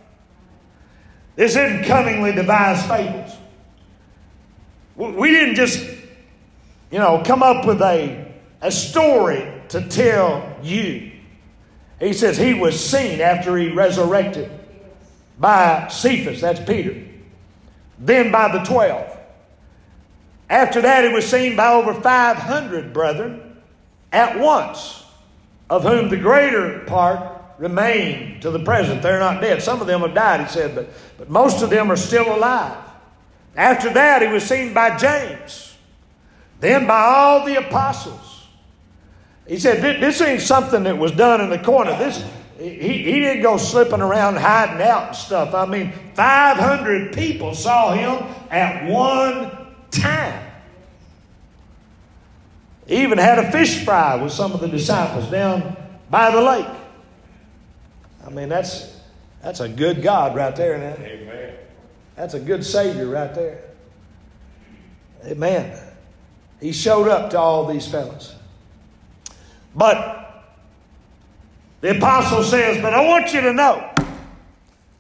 This 1.35 1.57
isn't 1.57 1.85
cunningly 1.85 2.31
devised 2.33 2.87
fables. 2.87 3.37
We 4.95 5.33
didn't 5.33 5.57
just, 5.57 5.85
you 6.93 7.01
know, 7.01 7.21
come 7.27 7.43
up 7.43 7.67
with 7.67 7.83
a, 7.83 8.33
a 8.61 8.71
story 8.71 9.61
to 9.71 9.89
tell 9.89 10.57
you. 10.63 11.11
He 12.01 12.13
says 12.13 12.37
he 12.37 12.55
was 12.55 12.79
seen 12.79 13.21
after 13.21 13.57
he 13.57 13.71
resurrected 13.71 14.51
by 15.39 15.89
Cephas, 15.89 16.41
that's 16.41 16.61
Peter, 16.61 17.03
then 17.99 18.31
by 18.31 18.53
the 18.53 18.65
twelve. 18.65 19.11
After 20.51 20.83
that, 20.83 21.05
he 21.05 21.13
was 21.13 21.27
seen 21.27 21.57
by 21.57 21.73
over 21.73 21.95
500 21.95 22.93
brethren 22.93 23.57
at 24.13 24.39
once, 24.39 25.05
of 25.71 25.83
whom 25.83 26.11
the 26.11 26.17
greater 26.17 26.81
part 26.81 27.43
remain 27.59 28.41
to 28.41 28.51
the 28.51 28.59
present. 28.59 29.03
They're 29.03 29.19
not 29.19 29.41
dead. 29.41 29.63
Some 29.63 29.81
of 29.81 29.87
them 29.87 30.03
have 30.03 30.15
died, 30.15 30.41
he 30.41 30.49
said, 30.49 30.75
but, 30.75 30.89
but 31.17 31.31
most 31.31 31.63
of 31.63 31.71
them 31.71 31.91
are 31.91 31.97
still 31.97 32.35
alive. 32.35 32.77
After 33.57 33.93
that, 33.95 34.23
he 34.23 34.29
was 34.29 34.45
seen 34.45 34.75
by 34.75 34.97
James, 34.97 35.77
then 36.61 36.87
by 36.87 37.01
all 37.01 37.45
the 37.47 37.57
apostles. 37.57 38.34
He 39.47 39.59
said, 39.59 40.01
This 40.01 40.21
ain't 40.21 40.41
something 40.41 40.85
that 40.85 40.97
was 40.97 41.13
done 41.13 41.41
in 41.41 41.51
the 41.51 41.59
corner. 41.59 41.97
This, 41.99 42.25
he, 42.59 42.71
he 42.71 43.21
didn't 43.21 43.43
go 43.43 43.57
slipping 43.57 44.01
around 44.01 44.37
hiding 44.37 44.81
out 44.87 45.09
and 45.09 45.17
stuff. 45.17 45.55
I 45.55 45.67
mean, 45.67 45.93
500 46.15 47.13
people 47.13 47.55
saw 47.55 47.93
him 47.93 48.27
at 48.51 48.89
one 48.89 49.51
time. 49.91 50.41
He 52.87 53.03
even 53.03 53.19
had 53.19 53.39
a 53.39 53.51
fish 53.51 53.85
fry 53.85 54.17
with 54.17 54.33
some 54.33 54.53
of 54.53 54.61
the 54.61 54.69
disciples 54.69 55.31
down 55.31 55.77
by 56.11 56.31
the 56.31 56.41
lake. 56.41 56.67
I 58.27 58.31
mean, 58.31 58.49
that's, 58.49 58.99
that's 59.43 59.61
a 59.61 59.69
good 59.69 60.03
God 60.03 60.35
right 60.35 60.55
there 60.55 60.79
now. 60.79 61.05
Amen. 61.05 61.55
That's 62.17 62.35
a 62.35 62.41
good 62.41 62.65
Savior 62.65 63.07
right 63.07 63.35
there. 63.35 63.63
Amen. 65.27 65.79
He 66.61 66.73
showed 66.73 67.09
up 67.09 67.31
to 67.31 67.39
all 67.39 67.67
these 67.67 67.87
fellows. 67.87 68.35
But 69.75 70.25
the 71.81 71.97
apostle 71.97 72.43
says, 72.43 72.81
But 72.81 72.95
I 72.95 73.05
want 73.05 73.33
you 73.33 73.41
to 73.43 73.53
know, 73.53 73.91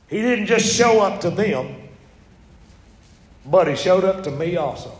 he 0.08 0.20
didn't 0.20 0.46
just 0.46 0.74
show 0.74 1.00
up 1.00 1.20
to 1.22 1.30
them, 1.30 1.76
but 3.46 3.68
he 3.68 3.76
showed 3.76 4.04
up 4.04 4.22
to 4.24 4.30
me 4.30 4.56
also. 4.56 4.92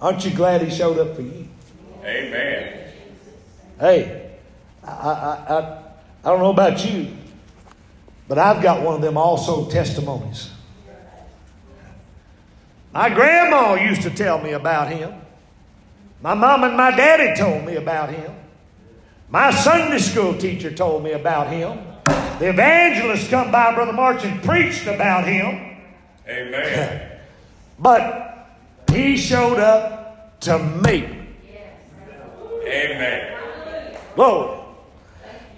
Aren't 0.00 0.24
you 0.24 0.30
glad 0.30 0.62
he 0.62 0.70
showed 0.70 0.98
up 0.98 1.14
for 1.14 1.22
you? 1.22 1.46
Amen. 2.02 2.90
Hey, 3.78 4.30
I, 4.82 4.90
I, 4.90 5.54
I, 5.54 5.82
I 6.24 6.28
don't 6.30 6.38
know 6.38 6.50
about 6.50 6.82
you, 6.84 7.14
but 8.26 8.38
I've 8.38 8.62
got 8.62 8.82
one 8.82 8.94
of 8.94 9.02
them 9.02 9.18
also 9.18 9.68
testimonies. 9.68 10.50
My 12.92 13.08
grandma 13.08 13.74
used 13.74 14.02
to 14.02 14.10
tell 14.10 14.40
me 14.40 14.52
about 14.52 14.88
him. 14.88 15.14
My 16.22 16.34
mom 16.34 16.64
and 16.64 16.76
my 16.76 16.90
daddy 16.90 17.38
told 17.38 17.64
me 17.64 17.76
about 17.76 18.10
him. 18.10 18.32
My 19.28 19.52
Sunday 19.52 19.98
school 19.98 20.36
teacher 20.36 20.72
told 20.72 21.04
me 21.04 21.12
about 21.12 21.48
him. 21.48 21.78
The 22.40 22.48
evangelist 22.48 23.30
come 23.30 23.52
by, 23.52 23.74
Brother 23.74 23.92
March, 23.92 24.24
and 24.24 24.42
preached 24.42 24.86
about 24.86 25.26
him. 25.26 25.76
Amen. 26.28 27.06
But 27.78 28.46
he 28.92 29.16
showed 29.16 29.58
up 29.58 30.38
to 30.40 30.58
me. 30.58 31.16
Amen. 32.66 33.96
Glory. 34.14 34.59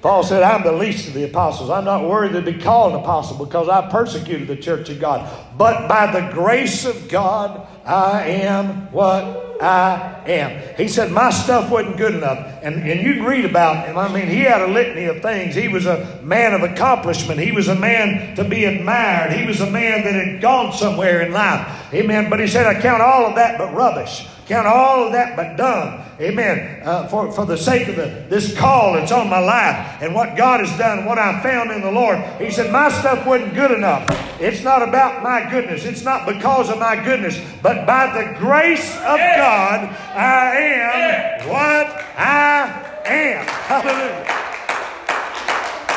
Paul 0.03 0.25
said, 0.25 0.43
I'm 0.43 0.65
the 0.65 0.73
least 0.73 1.07
of 1.07 1.15
the 1.15 1.23
apostles. 1.23 1.71
I'm 1.71 1.85
not 1.85 2.09
worthy 2.09 2.43
to 2.43 2.53
be 2.53 2.59
called 2.59 2.95
an 2.95 3.01
apostle 3.01 3.43
because 3.43 3.69
I 3.69 3.89
persecuted 3.89 4.49
the 4.49 4.57
church 4.57 4.89
of 4.91 4.99
God. 4.99 5.31
But 5.57 5.87
by 5.87 6.11
the 6.11 6.33
grace 6.33 6.85
of 6.85 7.09
God, 7.09 7.69
I 7.87 8.23
am 8.23 8.91
what 8.91 9.63
I 9.63 10.25
am. 10.27 10.77
He 10.77 10.89
said, 10.89 11.13
My 11.13 11.31
stuff 11.31 11.71
wasn't 11.71 11.99
good 11.99 12.17
enough. 12.17 12.39
And, 12.65 12.83
and 12.83 13.01
you 13.01 13.15
can 13.15 13.25
read 13.25 13.45
about 13.45 13.87
him. 13.87 13.97
I 13.97 14.13
mean, 14.13 14.27
he 14.27 14.41
had 14.41 14.61
a 14.61 14.67
litany 14.67 15.05
of 15.05 15.23
things. 15.23 15.55
He 15.55 15.69
was 15.69 15.87
a 15.87 16.21
man 16.21 16.53
of 16.53 16.65
accomplishment. 16.65 17.39
He 17.39 17.53
was 17.53 17.69
a 17.69 17.77
man 17.77 18.35
to 18.35 18.43
be 18.43 18.65
admired. 18.65 19.33
He 19.33 19.47
was 19.47 19.61
a 19.61 19.71
man 19.71 20.03
that 20.03 20.15
had 20.15 20.41
gone 20.41 20.73
somewhere 20.73 21.23
in 21.23 21.33
life. 21.33 21.95
Amen. 21.95 22.29
But 22.29 22.41
he 22.41 22.49
said, 22.49 22.67
I 22.67 22.81
count 22.81 23.03
all 23.03 23.27
of 23.27 23.37
that 23.37 23.57
but 23.57 23.73
rubbish. 23.73 24.27
Count 24.47 24.67
all 24.67 25.07
of 25.07 25.13
that 25.13 25.37
but 25.37 25.57
done. 25.57 26.05
Amen. 26.21 26.83
Uh, 26.85 27.07
for, 27.09 27.33
for 27.33 27.47
the 27.47 27.57
sake 27.57 27.89
of 27.89 27.97
the, 27.97 28.27
this 28.29 28.57
call 28.57 28.95
that's 28.95 29.13
on 29.13 29.29
my 29.31 29.39
life 29.39 30.03
and 30.03 30.15
what 30.15 30.37
God 30.37 30.61
has 30.61 30.77
done, 30.79 31.05
what 31.05 31.19
I 31.19 31.43
found 31.43 31.71
in 31.71 31.81
the 31.81 31.91
Lord. 31.91 32.19
He 32.41 32.51
said, 32.51 32.73
My 32.73 32.89
stuff 32.91 33.27
wasn't 33.27 33.55
good 33.55 33.71
enough. 33.71 34.07
It's 34.41 34.63
not 34.63 34.87
about 34.87 35.23
my 35.23 35.49
goodness. 35.51 35.85
It's 35.85 36.03
not 36.03 36.27
because 36.27 36.71
of 36.71 36.79
my 36.79 37.03
goodness, 37.03 37.41
but 37.63 37.87
by 37.87 38.07
the 38.13 38.39
grace 38.39 38.95
of 38.97 39.19
God, 39.19 39.89
I 40.15 40.57
am 40.59 41.49
what 41.49 41.87
I 42.17 43.01
am. 43.07 43.47
Hallelujah. 43.47 44.43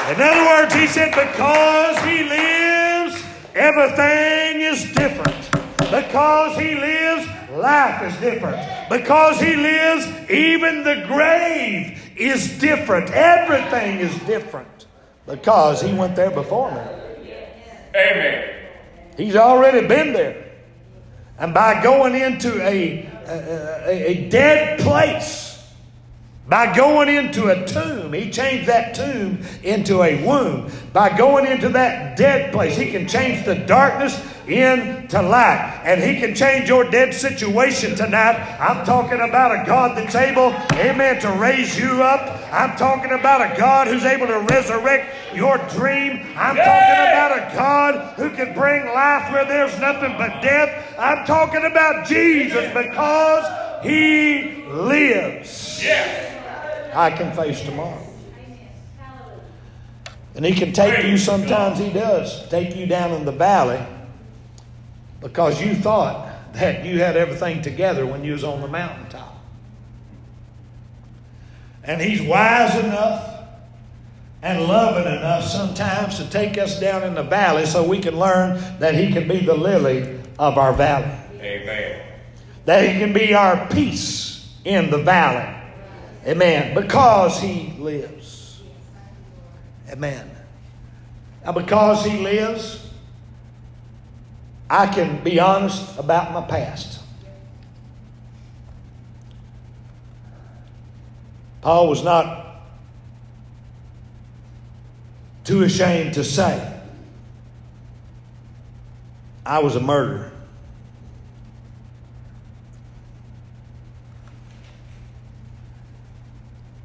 In 0.07 0.21
other 0.21 0.45
words, 0.45 0.73
he 0.75 0.85
said, 0.85 1.09
because 1.09 1.97
he 2.05 2.23
lives, 2.29 3.23
everything 3.55 4.61
is 4.61 4.93
different. 4.93 5.49
Because 5.77 6.57
he 6.59 6.75
lives, 6.75 7.27
life 7.55 8.01
is 8.03 8.19
different. 8.19 8.57
Because 8.89 9.39
he 9.39 9.55
lives, 9.55 10.05
even 10.29 10.83
the 10.83 11.05
grave 11.07 12.13
is 12.15 12.59
different. 12.59 13.09
Everything 13.11 13.99
is 13.99 14.17
different. 14.25 14.87
Because 15.25 15.81
he 15.81 15.93
went 15.93 16.15
there 16.15 16.31
before 16.31 16.71
me. 16.71 16.81
Amen. 17.95 18.55
He's 19.17 19.35
already 19.35 19.87
been 19.87 20.13
there. 20.13 20.45
And 21.37 21.53
by 21.53 21.81
going 21.81 22.15
into 22.15 22.61
a, 22.61 23.09
a, 23.27 24.09
a, 24.09 24.29
dead 24.29 24.79
place, 24.79 25.61
by 26.47 26.75
going 26.75 27.09
into 27.09 27.47
a 27.47 27.65
tomb, 27.65 28.13
he 28.13 28.29
changed 28.29 28.67
that 28.69 28.93
tomb 28.95 29.39
into 29.63 30.01
a 30.01 30.23
womb. 30.23 30.71
By 30.93 31.17
going 31.17 31.45
into 31.45 31.69
that 31.69 32.17
dead 32.17 32.53
place, 32.53 32.77
he 32.77 32.91
can 32.91 33.07
change 33.07 33.45
the 33.45 33.55
darkness 33.55 34.15
into 34.47 35.21
light. 35.21 35.81
And 35.83 36.01
He 36.01 36.19
can 36.19 36.35
change 36.35 36.69
your 36.69 36.89
dead 36.89 37.13
situation 37.13 37.95
tonight. 37.95 38.35
I'm 38.59 38.85
talking 38.85 39.19
about 39.19 39.51
a 39.51 39.65
God 39.65 39.97
that's 39.97 40.15
able, 40.15 40.53
amen, 40.73 41.21
to 41.21 41.31
raise 41.31 41.77
you 41.77 42.03
up. 42.03 42.41
I'm 42.53 42.77
talking 42.77 43.11
about 43.11 43.41
a 43.41 43.57
God 43.57 43.87
who's 43.87 44.05
able 44.05 44.27
to 44.27 44.39
resurrect 44.39 45.35
your 45.35 45.57
dream. 45.69 46.25
I'm 46.35 46.55
talking 46.55 47.01
about 47.11 47.31
a 47.31 47.55
God 47.55 48.13
who 48.15 48.29
can 48.31 48.53
bring 48.53 48.85
life 48.85 49.31
where 49.31 49.45
there's 49.45 49.77
nothing 49.79 50.15
but 50.17 50.41
death. 50.41 50.95
I'm 50.97 51.25
talking 51.25 51.65
about 51.65 52.07
Jesus 52.07 52.67
because 52.73 53.83
He 53.83 54.63
lives. 54.65 55.83
I 56.93 57.11
can 57.11 57.35
face 57.35 57.61
tomorrow. 57.61 58.01
And 60.35 60.43
he 60.43 60.53
can 60.53 60.73
take 60.73 61.05
you, 61.05 61.17
sometimes 61.17 61.79
he 61.79 61.89
does, 61.91 62.47
take 62.49 62.75
you 62.75 62.85
down 62.85 63.13
in 63.13 63.23
the 63.23 63.31
valley 63.31 63.79
because 65.25 65.59
you 65.59 65.73
thought 65.73 66.53
that 66.53 66.85
you 66.85 66.99
had 66.99 67.17
everything 67.17 67.59
together 67.59 68.05
when 68.05 68.23
you 68.23 68.33
was 68.33 68.43
on 68.43 68.61
the 68.61 68.67
mountaintop. 68.67 69.35
And 71.83 71.99
he's 71.99 72.21
wise 72.21 72.75
enough 72.77 73.47
and 74.43 74.67
loving 74.67 75.11
enough 75.11 75.43
sometimes 75.43 76.19
to 76.19 76.29
take 76.29 76.59
us 76.59 76.79
down 76.79 77.01
in 77.01 77.15
the 77.15 77.23
valley 77.23 77.65
so 77.65 77.83
we 77.83 77.97
can 77.97 78.19
learn 78.19 78.61
that 78.77 78.93
he 78.93 79.11
can 79.11 79.27
be 79.27 79.39
the 79.39 79.55
lily 79.55 80.19
of 80.37 80.59
our 80.59 80.73
valley. 80.73 81.11
Amen. 81.41 82.05
That 82.65 82.87
he 82.87 82.99
can 82.99 83.11
be 83.11 83.33
our 83.33 83.67
peace 83.69 84.47
in 84.63 84.91
the 84.91 84.99
valley. 84.99 85.51
Amen. 86.27 86.75
Because 86.75 87.41
he 87.41 87.73
lives. 87.79 88.61
Amen. 89.89 90.29
Now, 91.43 91.53
because 91.53 92.05
he 92.05 92.19
lives, 92.19 92.84
I 94.69 94.87
can 94.87 95.23
be 95.23 95.39
honest 95.39 95.97
about 95.99 96.31
my 96.33 96.41
past. 96.41 97.01
Paul 101.61 101.87
was 101.87 102.03
not 102.03 102.61
too 105.43 105.63
ashamed 105.63 106.13
to 106.15 106.23
say, 106.23 106.79
I 109.45 109.59
was 109.59 109.75
a 109.75 109.79
murderer. 109.79 110.31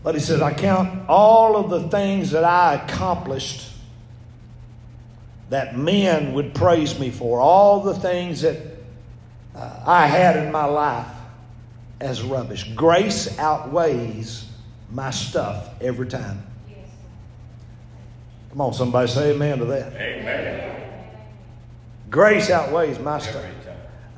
But 0.03 0.15
he 0.15 0.21
says, 0.21 0.41
I 0.41 0.53
count 0.55 1.09
all 1.09 1.57
of 1.57 1.71
the 1.71 1.89
things 1.89 2.31
that 2.31 2.45
I 2.45 2.75
accomplished 2.75 3.71
that 5.51 5.77
men 5.77 6.33
would 6.33 6.55
praise 6.55 6.99
me 6.99 7.11
for, 7.11 7.41
all 7.41 7.81
the 7.81 7.95
things 7.95 8.41
that 8.43 8.57
uh, 9.55 9.83
I 9.87 10.07
had 10.07 10.37
in 10.37 10.51
my 10.51 10.65
life 10.65 11.09
as 12.01 12.23
rubbish. 12.23 12.65
Grace 12.75 13.39
outweighs 13.39 14.49
my 14.91 15.11
stuff 15.11 15.69
every 15.81 16.07
time. 16.07 16.47
Come 18.51 18.61
on, 18.63 18.73
somebody 18.73 19.09
say 19.09 19.33
amen 19.33 19.59
to 19.59 19.65
that. 19.67 19.93
Amen. 19.93 20.91
Grace 22.11 22.51
outweighs 22.51 22.99
my 22.99 23.19
stuff. 23.19 23.45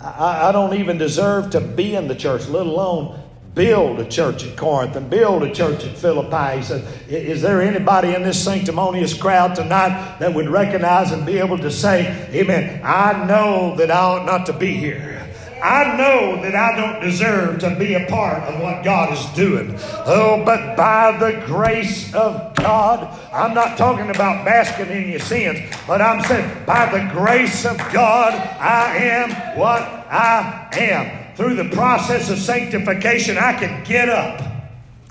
I, 0.00 0.48
I 0.48 0.52
don't 0.52 0.74
even 0.74 0.98
deserve 0.98 1.50
to 1.50 1.60
be 1.60 1.94
in 1.94 2.08
the 2.08 2.14
church, 2.14 2.48
let 2.48 2.66
alone 2.66 3.21
build 3.54 4.00
a 4.00 4.08
church 4.08 4.44
at 4.44 4.56
Corinth 4.56 4.96
and 4.96 5.10
build 5.10 5.42
a 5.42 5.52
church 5.52 5.84
at 5.84 5.96
Philippi. 5.96 6.58
He 6.58 6.62
said, 6.62 7.08
Is 7.08 7.42
there 7.42 7.60
anybody 7.60 8.14
in 8.14 8.22
this 8.22 8.42
sanctimonious 8.42 9.14
crowd 9.14 9.54
tonight 9.54 10.18
that 10.18 10.34
would 10.34 10.48
recognize 10.48 11.12
and 11.12 11.26
be 11.26 11.38
able 11.38 11.58
to 11.58 11.70
say, 11.70 12.28
Amen, 12.32 12.80
I 12.84 13.24
know 13.26 13.76
that 13.76 13.90
I 13.90 13.98
ought 13.98 14.26
not 14.26 14.46
to 14.46 14.52
be 14.52 14.74
here. 14.74 15.18
I 15.62 15.96
know 15.96 16.42
that 16.42 16.56
I 16.56 16.76
don't 16.76 17.00
deserve 17.00 17.60
to 17.60 17.76
be 17.76 17.94
a 17.94 18.04
part 18.08 18.42
of 18.42 18.60
what 18.60 18.82
God 18.82 19.12
is 19.12 19.24
doing. 19.26 19.78
Oh, 20.06 20.42
but 20.44 20.76
by 20.76 21.16
the 21.18 21.40
grace 21.46 22.12
of 22.14 22.52
God, 22.56 23.16
I'm 23.32 23.54
not 23.54 23.78
talking 23.78 24.10
about 24.10 24.44
basking 24.44 24.88
in 24.88 25.08
your 25.08 25.20
sins, 25.20 25.72
but 25.86 26.02
I'm 26.02 26.20
saying 26.24 26.64
by 26.66 26.90
the 26.90 27.08
grace 27.12 27.64
of 27.64 27.78
God, 27.92 28.32
I 28.58 28.96
am 28.96 29.56
what 29.56 29.82
I 29.82 30.68
am. 30.72 31.21
Through 31.34 31.56
the 31.56 31.68
process 31.70 32.30
of 32.30 32.38
sanctification, 32.38 33.38
I 33.38 33.54
can 33.54 33.82
get 33.84 34.08
up. 34.08 34.40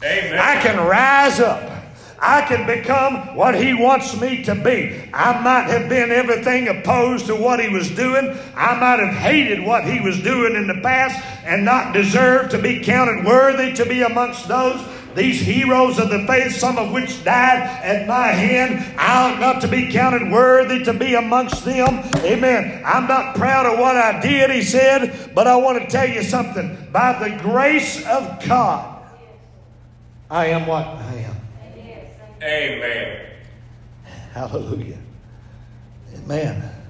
Amen. 0.03 0.37
I 0.39 0.61
can 0.61 0.77
rise 0.87 1.39
up. 1.39 1.71
I 2.19 2.43
can 2.43 2.67
become 2.67 3.35
what 3.35 3.55
He 3.55 3.73
wants 3.73 4.19
me 4.21 4.43
to 4.43 4.53
be. 4.53 5.09
I 5.11 5.41
might 5.41 5.63
have 5.63 5.89
been 5.89 6.11
everything 6.11 6.67
opposed 6.67 7.25
to 7.25 7.35
what 7.35 7.59
He 7.59 7.69
was 7.69 7.89
doing. 7.89 8.37
I 8.55 8.79
might 8.79 8.99
have 8.99 9.15
hated 9.15 9.65
what 9.65 9.85
He 9.85 9.99
was 9.99 10.21
doing 10.21 10.55
in 10.55 10.67
the 10.67 10.79
past 10.83 11.19
and 11.43 11.65
not 11.65 11.93
deserved 11.93 12.51
to 12.51 12.59
be 12.59 12.79
counted 12.81 13.25
worthy 13.25 13.73
to 13.73 13.85
be 13.85 14.03
amongst 14.03 14.47
those. 14.47 14.79
These 15.15 15.41
heroes 15.41 15.99
of 15.99 16.09
the 16.09 16.25
faith, 16.25 16.55
some 16.55 16.77
of 16.77 16.91
which 16.91 17.23
died 17.23 17.61
at 17.83 18.07
my 18.07 18.27
hand, 18.27 18.97
I 18.97 19.31
ought 19.31 19.39
not 19.39 19.61
to 19.61 19.67
be 19.67 19.91
counted 19.91 20.31
worthy 20.31 20.83
to 20.85 20.93
be 20.93 21.15
amongst 21.15 21.65
them. 21.65 22.03
Amen. 22.17 22.81
I'm 22.85 23.07
not 23.07 23.35
proud 23.35 23.65
of 23.65 23.79
what 23.79 23.97
I 23.97 24.21
did, 24.21 24.49
he 24.51 24.61
said, 24.61 25.31
but 25.35 25.47
I 25.47 25.55
want 25.57 25.81
to 25.81 25.87
tell 25.87 26.07
you 26.07 26.23
something. 26.23 26.87
By 26.91 27.19
the 27.19 27.37
grace 27.41 28.05
of 28.07 28.43
God, 28.45 29.03
I 30.29 30.47
am 30.47 30.65
what 30.65 30.87
I 30.87 31.15
am. 31.15 31.35
Amen. 32.41 33.27
Hallelujah. 34.33 34.97
Amen. 36.15 36.80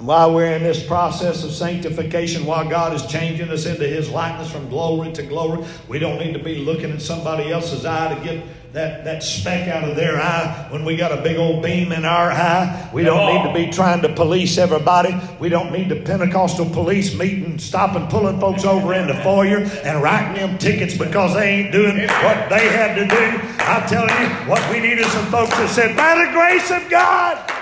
And 0.00 0.08
while 0.08 0.34
we're 0.34 0.50
in 0.52 0.62
this 0.62 0.82
process 0.82 1.44
of 1.44 1.52
sanctification, 1.52 2.46
while 2.46 2.66
God 2.66 2.94
is 2.94 3.04
changing 3.04 3.50
us 3.50 3.66
into 3.66 3.86
His 3.86 4.08
likeness 4.08 4.50
from 4.50 4.70
glory 4.70 5.12
to 5.12 5.22
glory, 5.22 5.62
we 5.88 5.98
don't 5.98 6.18
need 6.18 6.32
to 6.32 6.42
be 6.42 6.64
looking 6.64 6.90
at 6.90 7.02
somebody 7.02 7.52
else's 7.52 7.84
eye 7.84 8.14
to 8.14 8.24
get 8.24 8.42
that, 8.72 9.04
that 9.04 9.22
speck 9.22 9.68
out 9.68 9.86
of 9.86 9.96
their 9.96 10.16
eye 10.16 10.68
when 10.70 10.86
we 10.86 10.96
got 10.96 11.12
a 11.12 11.20
big 11.20 11.36
old 11.36 11.62
beam 11.62 11.92
in 11.92 12.06
our 12.06 12.30
eye. 12.30 12.88
We 12.94 13.04
don't 13.04 13.34
need 13.34 13.46
to 13.46 13.52
be 13.52 13.70
trying 13.70 14.00
to 14.00 14.08
police 14.14 14.56
everybody. 14.56 15.14
We 15.38 15.50
don't 15.50 15.70
need 15.70 15.90
the 15.90 16.00
Pentecostal 16.00 16.70
police 16.70 17.14
meeting, 17.14 17.58
stopping, 17.58 18.06
pulling 18.06 18.40
folks 18.40 18.64
over 18.64 18.94
in 18.94 19.06
the 19.06 19.22
foyer 19.22 19.58
and 19.84 20.02
writing 20.02 20.36
them 20.36 20.56
tickets 20.56 20.96
because 20.96 21.34
they 21.34 21.46
ain't 21.46 21.72
doing 21.72 21.98
what 21.98 22.48
they 22.48 22.70
had 22.70 22.94
to 22.94 23.06
do. 23.06 23.64
I'm 23.64 23.86
telling 23.86 24.16
you, 24.18 24.48
what 24.48 24.66
we 24.70 24.80
need 24.80 24.98
is 24.98 25.12
some 25.12 25.26
folks 25.26 25.54
that 25.58 25.68
said, 25.68 25.94
by 25.94 26.14
the 26.14 26.32
grace 26.32 26.70
of 26.70 26.88
God, 26.88 27.59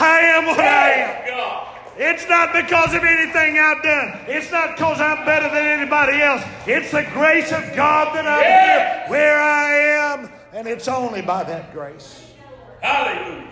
I 0.00 0.20
am 0.20 0.46
what 0.46 0.58
I 0.60 0.90
am. 0.92 1.66
It's 2.02 2.26
not 2.28 2.54
because 2.54 2.94
of 2.94 3.04
anything 3.04 3.58
I've 3.58 3.82
done. 3.82 4.20
It's 4.26 4.50
not 4.50 4.74
because 4.76 5.00
I'm 5.00 5.24
better 5.26 5.48
than 5.50 5.66
anybody 5.66 6.20
else. 6.22 6.42
It's 6.66 6.90
the 6.92 7.02
grace 7.12 7.52
of 7.52 7.62
God 7.76 8.14
that 8.16 8.26
I'm 8.26 8.40
Yes. 8.40 9.06
here 9.06 9.10
where 9.10 9.38
I 9.40 9.74
am. 10.14 10.30
And 10.54 10.66
it's 10.66 10.88
only 10.88 11.20
by 11.20 11.44
that 11.44 11.72
grace. 11.74 12.32
Hallelujah. 12.80 13.46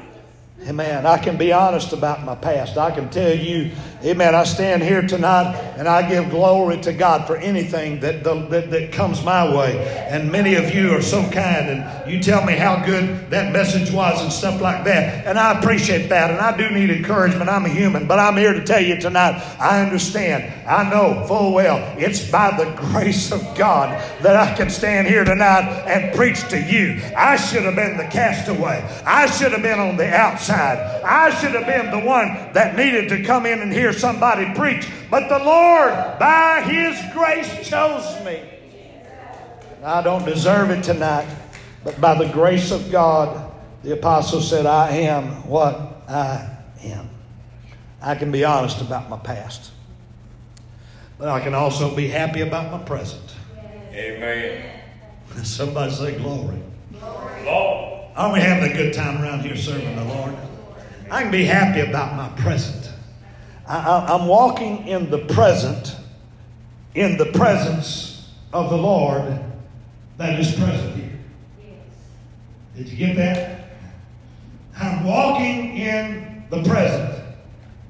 Amen. 0.66 1.06
I 1.06 1.18
can 1.18 1.36
be 1.36 1.52
honest 1.52 1.92
about 1.92 2.24
my 2.24 2.34
past. 2.34 2.78
I 2.78 2.90
can 2.90 3.10
tell 3.10 3.34
you, 3.36 3.70
amen, 4.04 4.34
I 4.34 4.44
stand 4.44 4.82
here 4.82 5.02
tonight 5.02 5.54
and 5.76 5.88
I 5.88 6.08
give 6.08 6.30
glory 6.30 6.80
to 6.82 6.92
God 6.92 7.26
for 7.26 7.36
anything 7.36 8.00
that, 8.00 8.24
the, 8.24 8.34
that, 8.46 8.70
that 8.70 8.92
comes 8.92 9.22
my 9.22 9.54
way. 9.54 9.78
And 10.08 10.30
many 10.30 10.54
of 10.54 10.74
you 10.74 10.92
are 10.92 11.02
so 11.02 11.22
kind 11.30 11.68
and 11.68 12.10
you 12.10 12.20
tell 12.20 12.44
me 12.44 12.54
how 12.54 12.84
good 12.84 13.30
that 13.30 13.52
message 13.52 13.92
was 13.92 14.22
and 14.22 14.32
stuff 14.32 14.60
like 14.60 14.84
that. 14.84 15.26
And 15.26 15.38
I 15.38 15.58
appreciate 15.58 16.08
that. 16.08 16.30
And 16.30 16.40
I 16.40 16.56
do 16.56 16.70
need 16.70 16.90
encouragement. 16.90 17.48
I'm 17.48 17.64
a 17.64 17.68
human. 17.68 18.06
But 18.06 18.18
I'm 18.18 18.36
here 18.36 18.52
to 18.52 18.64
tell 18.64 18.80
you 18.80 19.00
tonight, 19.00 19.40
I 19.60 19.82
understand. 19.82 20.52
I 20.68 20.88
know 20.88 21.24
full 21.26 21.52
well 21.54 21.78
it's 21.98 22.28
by 22.30 22.56
the 22.56 22.70
grace 22.76 23.32
of 23.32 23.40
God 23.56 23.90
that 24.22 24.36
I 24.36 24.54
can 24.56 24.70
stand 24.70 25.06
here 25.06 25.24
tonight 25.24 25.62
and 25.86 26.14
preach 26.16 26.48
to 26.48 26.60
you. 26.60 27.00
I 27.16 27.36
should 27.36 27.64
have 27.64 27.76
been 27.76 27.96
the 27.96 28.04
castaway. 28.04 28.82
I 29.04 29.26
should 29.26 29.52
have 29.52 29.62
been 29.62 29.80
on 29.80 29.96
the 29.96 30.08
outside. 30.12 30.78
I 31.02 31.30
should 31.38 31.52
have 31.52 31.66
been 31.66 31.90
the 31.90 32.06
one 32.06 32.52
that 32.52 32.76
needed 32.76 33.08
to 33.10 33.22
come 33.22 33.46
in 33.46 33.60
and 33.60 33.72
hear 33.72 33.87
somebody 33.92 34.52
preach. 34.54 34.88
But 35.10 35.28
the 35.28 35.38
Lord, 35.38 35.92
by 36.18 36.62
His 36.62 37.00
grace, 37.14 37.68
chose 37.68 38.24
me. 38.24 38.42
I 39.84 40.02
don't 40.02 40.24
deserve 40.24 40.70
it 40.70 40.82
tonight, 40.82 41.28
but 41.84 42.00
by 42.00 42.14
the 42.14 42.28
grace 42.32 42.72
of 42.72 42.90
God, 42.90 43.52
the 43.82 43.92
apostle 43.92 44.40
said, 44.40 44.66
I 44.66 44.90
am 44.90 45.46
what 45.48 46.02
I 46.08 46.56
am. 46.82 47.08
I 48.02 48.14
can 48.14 48.32
be 48.32 48.44
honest 48.44 48.80
about 48.80 49.08
my 49.08 49.18
past, 49.18 49.70
but 51.16 51.28
I 51.28 51.40
can 51.40 51.54
also 51.54 51.94
be 51.94 52.08
happy 52.08 52.40
about 52.40 52.72
my 52.72 52.78
present. 52.84 53.34
Amen. 53.92 54.80
Somebody 55.42 55.92
say 55.92 56.18
glory. 56.18 56.62
Lord. 57.44 57.88
Aren't 58.16 58.34
we 58.34 58.40
having 58.40 58.70
a 58.70 58.74
good 58.74 58.92
time 58.92 59.22
around 59.22 59.40
here 59.42 59.56
serving 59.56 59.94
the 59.94 60.04
Lord? 60.04 60.34
I 61.10 61.22
can 61.22 61.30
be 61.30 61.44
happy 61.44 61.80
about 61.80 62.16
my 62.16 62.28
present. 62.42 62.92
I, 63.68 64.14
I'm 64.14 64.26
walking 64.26 64.88
in 64.88 65.10
the 65.10 65.18
present, 65.18 65.96
in 66.94 67.18
the 67.18 67.26
presence 67.26 68.32
of 68.52 68.70
the 68.70 68.78
Lord 68.78 69.40
that 70.16 70.40
is 70.40 70.54
present 70.54 70.96
here. 70.96 71.18
Did 72.76 72.88
you 72.88 72.96
get 72.96 73.16
that? 73.16 73.70
I'm 74.76 75.04
walking 75.04 75.76
in 75.76 76.44
the 76.48 76.62
present, 76.62 77.22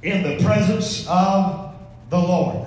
in 0.02 0.22
the 0.22 0.42
presence 0.42 1.06
of 1.08 1.74
the 2.10 2.18
Lord. 2.18 2.66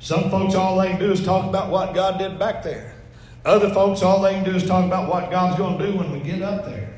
Some 0.00 0.30
folks, 0.30 0.54
all 0.54 0.78
they 0.78 0.88
can 0.88 0.98
do 0.98 1.12
is 1.12 1.24
talk 1.24 1.46
about 1.46 1.70
what 1.70 1.94
God 1.94 2.18
did 2.18 2.38
back 2.38 2.62
there. 2.62 2.96
Other 3.44 3.70
folks, 3.70 4.02
all 4.02 4.20
they 4.22 4.32
can 4.32 4.44
do 4.44 4.56
is 4.56 4.66
talk 4.66 4.84
about 4.84 5.08
what 5.08 5.30
God's 5.30 5.56
going 5.56 5.78
to 5.78 5.86
do 5.86 5.96
when 5.96 6.10
we 6.10 6.20
get 6.20 6.42
up 6.42 6.64
there. 6.64 6.89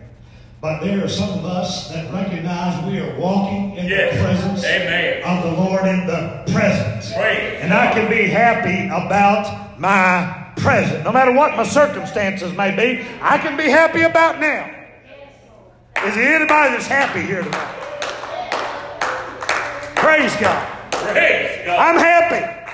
But 0.62 0.80
there 0.80 1.04
are 1.04 1.08
some 1.08 1.30
of 1.40 1.44
us 1.44 1.88
that 1.88 2.12
recognize 2.14 2.86
we 2.86 3.00
are 3.00 3.18
walking 3.18 3.76
in 3.76 3.86
Yes. 3.86 4.14
the 4.14 4.22
presence 4.22 4.64
Amen. 4.64 5.22
of 5.24 5.42
the 5.42 5.60
Lord 5.60 5.84
in 5.84 6.06
the 6.06 6.44
present. 6.52 7.12
Praise 7.16 7.60
And 7.60 7.74
I 7.74 7.92
can 7.92 8.08
be 8.08 8.28
happy 8.28 8.86
about 8.86 9.80
my 9.80 10.52
present. 10.54 11.02
No 11.02 11.10
matter 11.10 11.32
what 11.32 11.56
my 11.56 11.64
circumstances 11.64 12.52
may 12.52 12.70
be, 12.76 13.04
I 13.20 13.38
can 13.38 13.56
be 13.56 13.68
happy 13.68 14.02
about 14.02 14.38
now. 14.38 14.70
Is 16.06 16.14
there 16.14 16.36
anybody 16.36 16.74
that's 16.74 16.86
happy 16.86 17.22
here 17.22 17.42
tonight? 17.42 17.74
Praise 19.96 20.36
God. 20.36 20.68
Praise 20.92 21.66
God. 21.66 21.76
I'm 21.76 21.98
happy. 21.98 22.70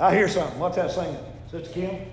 I 0.00 0.14
hear 0.16 0.26
something. 0.26 0.58
What's 0.58 0.74
that 0.74 0.90
singing? 0.90 1.16
Sister 1.48 1.72
Kim? 1.72 2.11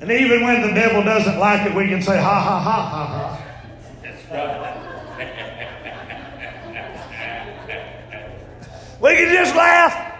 And 0.00 0.10
even 0.10 0.42
when 0.42 0.62
the 0.62 0.74
devil 0.74 1.02
doesn't 1.02 1.38
like 1.38 1.66
it, 1.66 1.74
we 1.74 1.88
can 1.88 2.02
say, 2.02 2.20
ha, 2.20 2.40
ha, 2.40 2.60
ha, 2.60 2.88
ha, 2.88 3.06
ha. 3.06 3.42
That's 4.02 4.30
right. 4.30 4.82
We 9.00 9.14
can 9.14 9.32
just 9.32 9.54
laugh. 9.54 10.14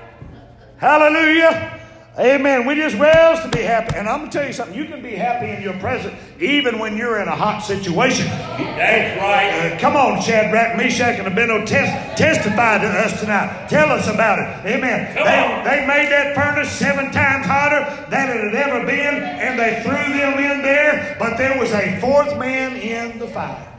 Hallelujah. 0.77 1.81
Amen. 2.19 2.67
We 2.67 2.75
just 2.75 2.97
rails 2.97 3.41
to 3.41 3.49
be 3.49 3.63
happy. 3.63 3.97
And 3.97 4.09
I'm 4.09 4.21
going 4.21 4.31
to 4.31 4.39
tell 4.39 4.47
you 4.47 4.53
something. 4.53 4.77
You 4.77 4.87
can 4.87 5.03
be 5.03 5.15
happy 5.15 5.51
in 5.51 5.63
your 5.63 5.79
present 5.79 6.15
even 6.41 6.79
when 6.79 6.97
you're 6.97 7.21
in 7.21 7.29
a 7.29 7.37
hot 7.37 7.61
situation. 7.61 8.27
That's 8.27 9.21
right. 9.21 9.73
Uh, 9.73 9.79
come 9.79 9.97
on, 9.97 10.21
Shadrach, 10.21 10.77
Meshach, 10.77 11.19
and 11.19 11.27
Abednego, 11.27 11.65
tes- 11.65 12.19
testify 12.19 12.79
to 12.79 12.89
us 12.89 13.21
tonight. 13.21 13.69
Tell 13.69 13.91
us 13.91 14.07
about 14.09 14.39
it. 14.39 14.75
Amen. 14.75 15.15
Come 15.15 15.25
they, 15.25 15.39
on. 15.39 15.65
they 15.65 15.87
made 15.87 16.11
that 16.11 16.35
furnace 16.35 16.71
seven 16.71 17.11
times 17.11 17.47
hotter 17.47 17.85
than 18.11 18.31
it 18.31 18.53
had 18.53 18.69
ever 18.69 18.87
been, 18.87 19.23
and 19.23 19.59
they 19.59 19.83
threw 19.83 19.93
them 19.93 20.39
in 20.39 20.63
there, 20.63 21.17
but 21.19 21.37
there 21.37 21.59
was 21.59 21.73
a 21.73 21.99
fourth 22.01 22.39
man 22.39 22.77
in 22.77 23.19
the 23.19 23.29
fire. 23.29 23.73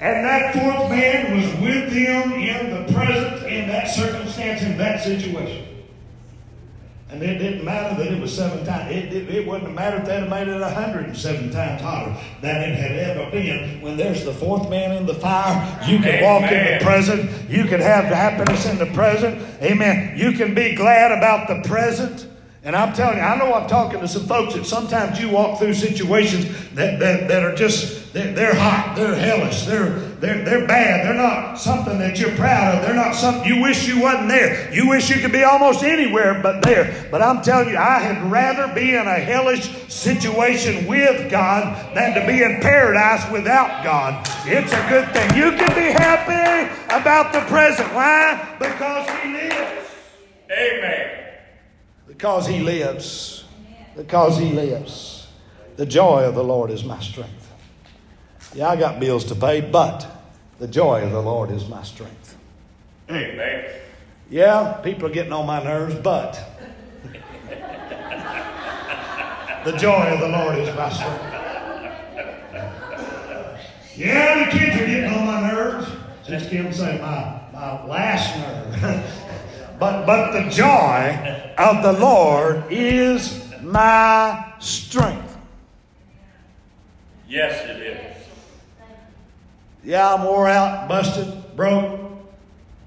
And 0.00 0.22
that 0.26 0.52
fourth 0.52 0.90
man 0.90 1.34
was 1.34 1.46
with 1.62 1.90
them 1.90 2.32
in 2.34 2.70
the 2.86 2.92
present, 2.92 3.46
in 3.50 3.68
that 3.68 3.88
circumstance, 3.88 4.62
in 4.62 4.76
that 4.76 5.02
situation. 5.02 5.73
And 7.14 7.22
it 7.22 7.38
didn't 7.38 7.64
matter 7.64 7.94
that 8.02 8.12
it 8.12 8.20
was 8.20 8.34
seven 8.34 8.66
times. 8.66 8.90
It, 8.90 9.12
it, 9.12 9.32
it 9.32 9.46
wouldn't 9.46 9.68
have 9.68 9.74
mattered 9.74 10.00
if 10.00 10.06
they'd 10.06 10.20
have 10.20 10.28
made 10.28 10.48
it 10.48 10.60
107 10.60 11.50
times 11.52 11.80
hotter 11.80 12.16
than 12.40 12.60
it 12.60 12.74
had 12.74 12.90
ever 12.90 13.30
been. 13.30 13.80
When 13.80 13.96
there's 13.96 14.24
the 14.24 14.32
fourth 14.32 14.68
man 14.68 14.90
in 14.90 15.06
the 15.06 15.14
fire, 15.14 15.80
you 15.88 16.00
can 16.00 16.24
walk 16.24 16.50
in 16.50 16.78
the 16.78 16.84
present. 16.84 17.48
You 17.48 17.66
can 17.66 17.78
have 17.78 18.08
the 18.08 18.16
happiness 18.16 18.66
in 18.66 18.78
the 18.78 18.86
present. 18.86 19.40
Amen. 19.62 20.18
You 20.18 20.32
can 20.32 20.54
be 20.54 20.74
glad 20.74 21.12
about 21.12 21.46
the 21.46 21.68
present. 21.68 22.26
And 22.64 22.74
I'm 22.74 22.92
telling 22.94 23.18
you, 23.18 23.22
I 23.22 23.38
know 23.38 23.54
I'm 23.54 23.68
talking 23.68 24.00
to 24.00 24.08
some 24.08 24.26
folks 24.26 24.54
that 24.54 24.66
sometimes 24.66 25.20
you 25.20 25.28
walk 25.28 25.60
through 25.60 25.74
situations 25.74 26.46
that, 26.72 26.98
that, 26.98 27.28
that 27.28 27.44
are 27.44 27.54
just, 27.54 28.03
they're, 28.14 28.32
they're 28.32 28.54
hot, 28.54 28.94
they're 28.96 29.14
hellish, 29.14 29.64
they're, 29.64 29.90
they're, 30.20 30.42
they're 30.42 30.66
bad, 30.66 31.04
they're 31.04 31.14
not 31.14 31.56
something 31.56 31.98
that 31.98 32.18
you're 32.18 32.34
proud 32.36 32.76
of, 32.76 32.82
they're 32.82 32.94
not 32.94 33.14
something 33.14 33.44
you 33.44 33.60
wish 33.60 33.86
you 33.86 34.00
wasn't 34.00 34.28
there. 34.28 34.72
You 34.72 34.88
wish 34.88 35.10
you 35.10 35.20
could 35.20 35.32
be 35.32 35.42
almost 35.42 35.82
anywhere 35.82 36.40
but 36.42 36.62
there. 36.62 37.06
But 37.10 37.20
I'm 37.20 37.42
telling 37.42 37.68
you, 37.68 37.76
I 37.76 37.98
had 37.98 38.30
rather 38.30 38.72
be 38.74 38.94
in 38.94 39.06
a 39.06 39.18
hellish 39.18 39.68
situation 39.92 40.86
with 40.86 41.30
God 41.30 41.94
than 41.94 42.14
to 42.14 42.26
be 42.26 42.42
in 42.42 42.60
paradise 42.62 43.30
without 43.30 43.84
God. 43.84 44.26
It's 44.46 44.72
a 44.72 44.88
good 44.88 45.12
thing. 45.12 45.36
You 45.36 45.50
can 45.58 45.74
be 45.74 45.92
happy 45.92 46.72
about 46.86 47.34
the 47.34 47.40
present. 47.40 47.92
Why? 47.92 48.56
Because 48.58 49.10
He 49.20 49.32
lives. 49.34 49.90
Amen. 50.50 51.24
Because 52.06 52.46
he 52.46 52.60
lives. 52.60 53.44
Because 53.96 54.38
he 54.38 54.52
lives. 54.52 55.26
The 55.76 55.86
joy 55.86 56.24
of 56.24 56.34
the 56.34 56.44
Lord 56.44 56.70
is 56.70 56.84
my 56.84 57.00
strength. 57.00 57.43
Yeah, 58.54 58.68
I 58.68 58.76
got 58.76 59.00
bills 59.00 59.24
to 59.26 59.34
pay, 59.34 59.60
but 59.60 60.06
the 60.60 60.68
joy 60.68 61.02
of 61.02 61.10
the 61.10 61.20
Lord 61.20 61.50
is 61.50 61.68
my 61.68 61.82
strength. 61.82 62.36
Amen. 63.10 63.68
Yeah, 64.30 64.74
people 64.74 65.06
are 65.06 65.12
getting 65.12 65.32
on 65.32 65.44
my 65.44 65.62
nerves, 65.62 65.96
but 65.96 66.38
the 69.64 69.72
joy 69.76 70.04
of 70.06 70.20
the 70.20 70.28
Lord 70.28 70.58
is 70.58 70.74
my 70.76 70.88
strength. 70.92 71.34
Yeah, 73.96 74.44
the 74.44 74.56
kids 74.56 74.80
are 74.80 74.86
getting 74.86 75.12
on 75.12 75.26
my 75.26 75.40
nerves. 75.52 75.88
Just 76.24 76.50
Kim 76.50 76.72
say 76.72 76.98
my, 77.00 77.40
my 77.52 77.84
last 77.86 78.36
nerve. 78.38 79.78
but 79.80 80.06
but 80.06 80.32
the 80.32 80.48
joy 80.48 81.52
of 81.58 81.82
the 81.82 81.92
Lord 81.92 82.64
is 82.70 83.44
my 83.62 84.54
strength. 84.60 85.36
Yes, 87.28 87.68
it 87.68 87.82
is. 87.82 88.13
Yeah, 89.84 90.14
I'm 90.14 90.24
wore 90.24 90.48
out, 90.48 90.88
busted, 90.88 91.56
broke. 91.56 92.00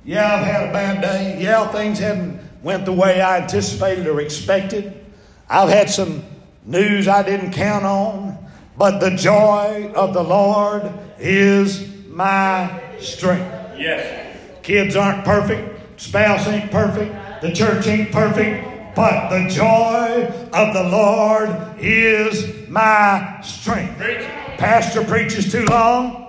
Yeah, 0.03 0.35
I've 0.35 0.45
had 0.45 0.69
a 0.69 0.73
bad 0.73 1.01
day. 1.01 1.37
Yeah, 1.41 1.67
things 1.67 1.99
haven't 1.99 2.39
went 2.63 2.85
the 2.85 2.93
way 2.93 3.21
I 3.21 3.39
anticipated 3.39 4.07
or 4.07 4.19
expected. 4.19 5.05
I've 5.49 5.69
had 5.69 5.89
some 5.89 6.23
news 6.65 7.07
I 7.07 7.23
didn't 7.23 7.51
count 7.51 7.85
on, 7.85 8.37
but 8.77 8.99
the 8.99 9.11
joy 9.15 9.91
of 9.95 10.13
the 10.13 10.23
Lord 10.23 10.91
is 11.19 11.87
my 12.07 12.81
strength. 12.99 13.77
Yes. 13.77 14.37
Kids 14.63 14.95
aren't 14.95 15.23
perfect, 15.23 16.01
spouse 16.01 16.47
ain't 16.47 16.71
perfect, 16.71 17.41
the 17.41 17.53
church 17.53 17.85
ain't 17.87 18.11
perfect, 18.11 18.95
but 18.95 19.29
the 19.29 19.47
joy 19.49 20.25
of 20.51 20.73
the 20.73 20.89
Lord 20.89 21.79
is 21.79 22.67
my 22.67 23.39
strength. 23.41 23.97
Pastor 24.57 25.03
preaches 25.03 25.51
too 25.51 25.65
long. 25.65 26.26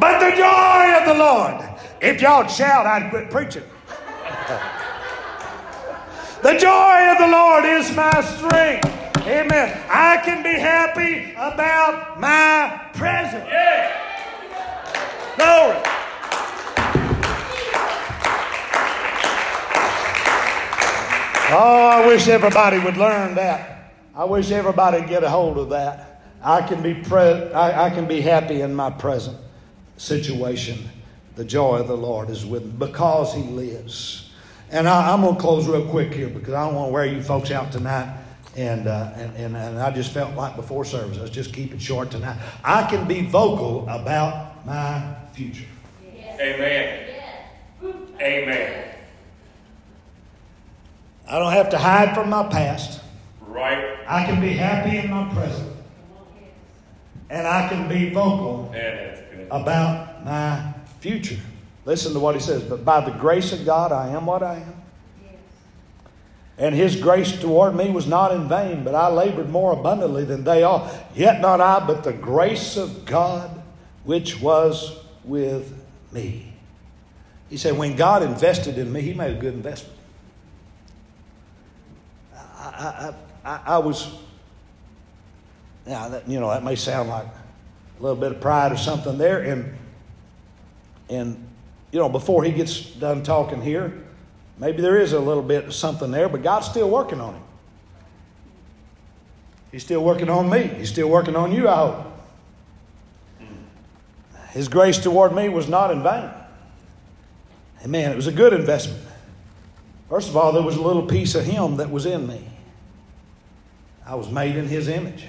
But 0.00 0.18
the 0.18 0.34
joy 0.34 0.98
of 0.98 1.06
the 1.06 1.14
Lord. 1.14 1.62
If 2.00 2.22
y'all 2.22 2.48
shout, 2.48 2.86
I'd 2.86 3.10
quit 3.10 3.30
preaching. 3.30 3.62
the 6.42 6.58
joy 6.58 7.12
of 7.12 7.18
the 7.18 7.28
Lord 7.28 7.66
is 7.66 7.94
my 7.94 8.22
strength. 8.22 8.86
Amen. 9.26 9.78
I 9.90 10.16
can 10.24 10.42
be 10.42 10.58
happy 10.58 11.32
about 11.32 12.18
my 12.18 12.80
present. 12.94 13.44
Glory. 15.36 15.76
Oh, 21.52 21.88
I 21.92 22.06
wish 22.06 22.26
everybody 22.28 22.78
would 22.78 22.96
learn 22.96 23.34
that. 23.34 23.92
I 24.14 24.24
wish 24.24 24.50
everybody 24.50 25.00
would 25.00 25.10
get 25.10 25.24
a 25.24 25.28
hold 25.28 25.58
of 25.58 25.68
that. 25.70 26.22
I 26.42 26.62
can 26.62 26.82
be 26.82 26.94
pre- 26.94 27.52
I, 27.52 27.86
I 27.86 27.90
can 27.90 28.06
be 28.06 28.22
happy 28.22 28.62
in 28.62 28.74
my 28.74 28.88
present 28.88 29.36
situation. 30.00 30.88
The 31.36 31.44
joy 31.44 31.76
of 31.78 31.88
the 31.88 31.96
Lord 31.96 32.30
is 32.30 32.44
with 32.44 32.64
me 32.64 32.72
because 32.78 33.34
He 33.34 33.42
lives. 33.42 34.30
And 34.70 34.88
I, 34.88 35.12
I'm 35.12 35.20
going 35.20 35.34
to 35.34 35.40
close 35.40 35.68
real 35.68 35.86
quick 35.88 36.12
here 36.14 36.28
because 36.28 36.54
I 36.54 36.66
don't 36.66 36.74
want 36.74 36.88
to 36.88 36.92
wear 36.92 37.04
you 37.04 37.22
folks 37.22 37.50
out 37.50 37.70
tonight. 37.70 38.16
And, 38.56 38.88
uh, 38.88 39.12
and, 39.14 39.36
and, 39.36 39.56
and 39.56 39.78
I 39.78 39.92
just 39.92 40.12
felt 40.12 40.34
like 40.34 40.56
before 40.56 40.84
service, 40.84 41.18
let's 41.18 41.30
just 41.30 41.52
keep 41.52 41.72
it 41.72 41.80
short 41.80 42.10
tonight. 42.10 42.36
I 42.64 42.88
can 42.88 43.06
be 43.06 43.22
vocal 43.22 43.88
about 43.88 44.66
my 44.66 45.14
future. 45.32 45.66
Amen. 46.40 47.06
Amen. 48.20 48.94
I 51.28 51.38
don't 51.38 51.52
have 51.52 51.70
to 51.70 51.78
hide 51.78 52.14
from 52.14 52.30
my 52.30 52.48
past. 52.48 53.00
Right. 53.40 53.98
I 54.06 54.24
can 54.24 54.40
be 54.40 54.52
happy 54.52 54.98
in 54.98 55.10
my 55.10 55.32
present. 55.32 55.76
And 57.28 57.46
I 57.46 57.68
can 57.68 57.88
be 57.88 58.10
vocal 58.10 58.72
And 58.74 58.74
that's 58.74 59.19
good. 59.19 59.19
About 59.50 60.24
my 60.24 60.74
future. 61.00 61.38
Listen 61.84 62.12
to 62.12 62.20
what 62.20 62.34
he 62.34 62.40
says. 62.40 62.62
But 62.62 62.84
by 62.84 63.04
the 63.04 63.10
grace 63.10 63.52
of 63.52 63.64
God, 63.64 63.92
I 63.92 64.08
am 64.10 64.26
what 64.26 64.42
I 64.42 64.56
am. 64.56 64.74
And 66.58 66.74
his 66.74 66.94
grace 66.94 67.40
toward 67.40 67.74
me 67.74 67.90
was 67.90 68.06
not 68.06 68.32
in 68.32 68.46
vain, 68.46 68.84
but 68.84 68.94
I 68.94 69.08
labored 69.08 69.48
more 69.48 69.72
abundantly 69.72 70.24
than 70.24 70.44
they 70.44 70.62
all. 70.62 70.90
Yet 71.14 71.40
not 71.40 71.58
I, 71.60 71.84
but 71.86 72.04
the 72.04 72.12
grace 72.12 72.76
of 72.76 73.06
God 73.06 73.62
which 74.04 74.40
was 74.40 74.98
with 75.24 75.74
me. 76.12 76.52
He 77.48 77.56
said, 77.56 77.76
when 77.78 77.96
God 77.96 78.22
invested 78.22 78.76
in 78.76 78.92
me, 78.92 79.00
he 79.00 79.14
made 79.14 79.36
a 79.36 79.40
good 79.40 79.54
investment. 79.54 79.98
I, 82.36 82.42
I, 82.44 83.14
I, 83.44 83.60
I 83.66 83.78
was, 83.78 84.14
now 85.86 86.08
that, 86.10 86.28
you 86.28 86.38
know, 86.38 86.50
that 86.50 86.62
may 86.62 86.76
sound 86.76 87.08
like 87.08 87.26
a 88.00 88.02
little 88.02 88.18
bit 88.18 88.32
of 88.32 88.40
pride 88.40 88.72
or 88.72 88.78
something 88.78 89.18
there. 89.18 89.40
And, 89.40 89.76
and, 91.10 91.48
you 91.92 91.98
know, 91.98 92.08
before 92.08 92.42
he 92.42 92.50
gets 92.50 92.80
done 92.80 93.22
talking 93.22 93.60
here, 93.60 93.92
maybe 94.58 94.80
there 94.80 94.98
is 94.98 95.12
a 95.12 95.20
little 95.20 95.42
bit 95.42 95.66
of 95.66 95.74
something 95.74 96.10
there, 96.10 96.28
but 96.28 96.42
God's 96.42 96.66
still 96.66 96.88
working 96.88 97.20
on 97.20 97.34
him. 97.34 97.42
He's 99.70 99.84
still 99.84 100.02
working 100.02 100.30
on 100.30 100.48
me. 100.48 100.62
He's 100.62 100.88
still 100.88 101.08
working 101.08 101.36
on 101.36 101.52
you, 101.52 101.68
I 101.68 101.76
hope. 101.76 102.06
His 104.50 104.66
grace 104.66 104.98
toward 104.98 105.32
me 105.32 105.48
was 105.48 105.68
not 105.68 105.92
in 105.92 106.02
vain. 106.02 106.28
Amen. 107.84 108.10
It 108.10 108.16
was 108.16 108.26
a 108.26 108.32
good 108.32 108.52
investment. 108.52 109.00
First 110.08 110.28
of 110.28 110.36
all, 110.36 110.52
there 110.52 110.62
was 110.62 110.76
a 110.76 110.82
little 110.82 111.06
piece 111.06 111.36
of 111.36 111.44
Him 111.44 111.76
that 111.76 111.90
was 111.90 112.04
in 112.04 112.26
me. 112.26 112.44
I 114.04 114.16
was 114.16 114.28
made 114.28 114.56
in 114.56 114.66
His 114.66 114.88
image. 114.88 115.26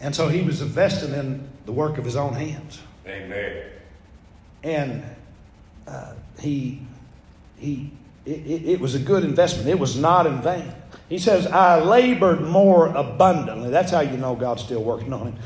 And 0.00 0.14
so 0.14 0.28
He 0.28 0.42
was 0.42 0.60
investing 0.60 1.12
in 1.12 1.48
the 1.66 1.72
work 1.72 1.98
of 1.98 2.04
His 2.04 2.16
own 2.16 2.34
hands. 2.34 2.80
Amen. 3.06 3.64
And 4.62 5.04
uh, 5.86 6.14
He, 6.40 6.82
he 7.56 7.90
it, 8.28 8.46
it, 8.46 8.68
it 8.72 8.80
was 8.80 8.94
a 8.94 8.98
good 8.98 9.24
investment. 9.24 9.68
It 9.68 9.78
was 9.78 9.96
not 9.96 10.26
in 10.26 10.42
vain. 10.42 10.72
He 11.08 11.18
says, 11.18 11.46
I 11.46 11.80
labored 11.80 12.42
more 12.42 12.88
abundantly. 12.88 13.70
That's 13.70 13.90
how 13.90 14.00
you 14.00 14.18
know 14.18 14.36
God's 14.36 14.62
still 14.62 14.84
working 14.84 15.12
on 15.14 15.32
him. 15.32 15.38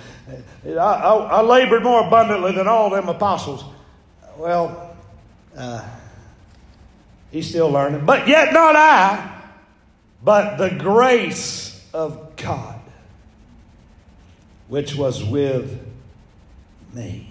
I, 0.67 0.81
I, 0.81 1.15
I 1.15 1.43
labored 1.43 1.85
more 1.85 2.05
abundantly 2.05 2.53
than 2.53 2.67
all 2.67 2.91
them 2.91 3.09
apostles. 3.09 3.65
Well, 4.37 4.97
uh, 5.57 5.88
he's 7.31 7.49
still 7.49 7.71
learning. 7.71 8.05
But 8.05 8.27
yet 8.27 8.53
not 8.53 8.75
I, 8.75 9.43
but 10.25 10.57
the 10.57 10.71
grace 10.71 11.88
of 11.95 12.35
God, 12.35 12.81
which 14.73 14.95
was 14.95 15.23
with 15.23 15.87
me. 16.95 17.29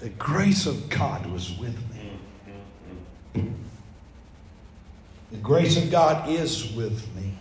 The 0.00 0.10
grace 0.10 0.66
of 0.66 0.90
God 0.90 1.24
was 1.24 1.58
with 1.58 1.74
me. 1.94 2.12
Mm, 2.46 3.40
mm, 3.40 3.46
mm. 3.46 3.54
The 5.30 5.38
grace 5.38 5.82
of 5.82 5.90
God 5.90 6.28
is 6.28 6.74
with 6.74 7.08
me. 7.16 7.38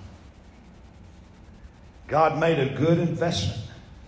God 2.08 2.40
made 2.40 2.58
a 2.58 2.74
good 2.74 3.00
investment 3.00 3.60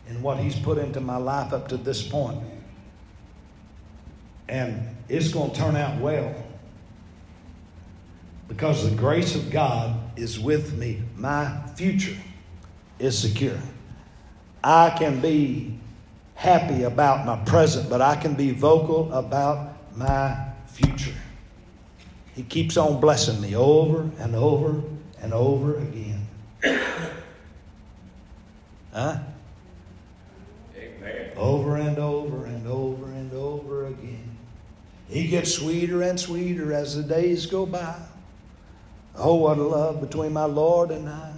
in 0.07 0.21
what 0.21 0.37
He's 0.37 0.57
put 0.57 0.77
into 0.77 1.01
my 1.01 1.17
life 1.17 1.51
up 1.51 1.67
to 1.67 1.75
this 1.75 2.01
point. 2.01 2.41
And 4.47 4.95
it's 5.09 5.33
going 5.33 5.51
to 5.51 5.57
turn 5.57 5.75
out 5.75 5.99
well. 5.99 6.33
Because 8.47 8.89
the 8.89 8.95
grace 8.95 9.35
of 9.35 9.51
God 9.51 10.17
is 10.17 10.39
with 10.39 10.77
me. 10.77 11.01
My 11.17 11.61
future 11.75 12.15
is 12.99 13.17
secure. 13.17 13.57
I 14.63 14.91
can 14.91 15.21
be 15.21 15.79
happy 16.35 16.83
about 16.83 17.25
my 17.25 17.37
present, 17.45 17.89
but 17.89 18.01
I 18.01 18.15
can 18.15 18.35
be 18.35 18.51
vocal 18.51 19.11
about 19.13 19.75
my 19.95 20.51
future. 20.67 21.15
He 22.35 22.43
keeps 22.43 22.77
on 22.77 23.01
blessing 23.01 23.41
me 23.41 23.55
over 23.55 24.09
and 24.19 24.35
over 24.35 24.81
and 25.21 25.33
over 25.33 25.77
again. 25.77 26.27
huh? 28.93 29.19
Amen. 30.75 31.31
Over 31.35 31.75
and 31.77 31.97
over 31.97 32.45
and 32.45 32.67
over 32.67 33.11
and 33.11 33.33
over 33.33 33.87
again. 33.87 34.37
He 35.09 35.27
gets 35.27 35.53
sweeter 35.53 36.01
and 36.03 36.19
sweeter 36.19 36.71
as 36.71 36.95
the 36.95 37.03
days 37.03 37.45
go 37.45 37.65
by. 37.65 37.95
Oh, 39.15 39.35
what 39.35 39.57
a 39.57 39.63
love 39.63 39.99
between 39.99 40.31
my 40.31 40.45
Lord 40.45 40.91
and 40.91 41.09
I. 41.09 41.33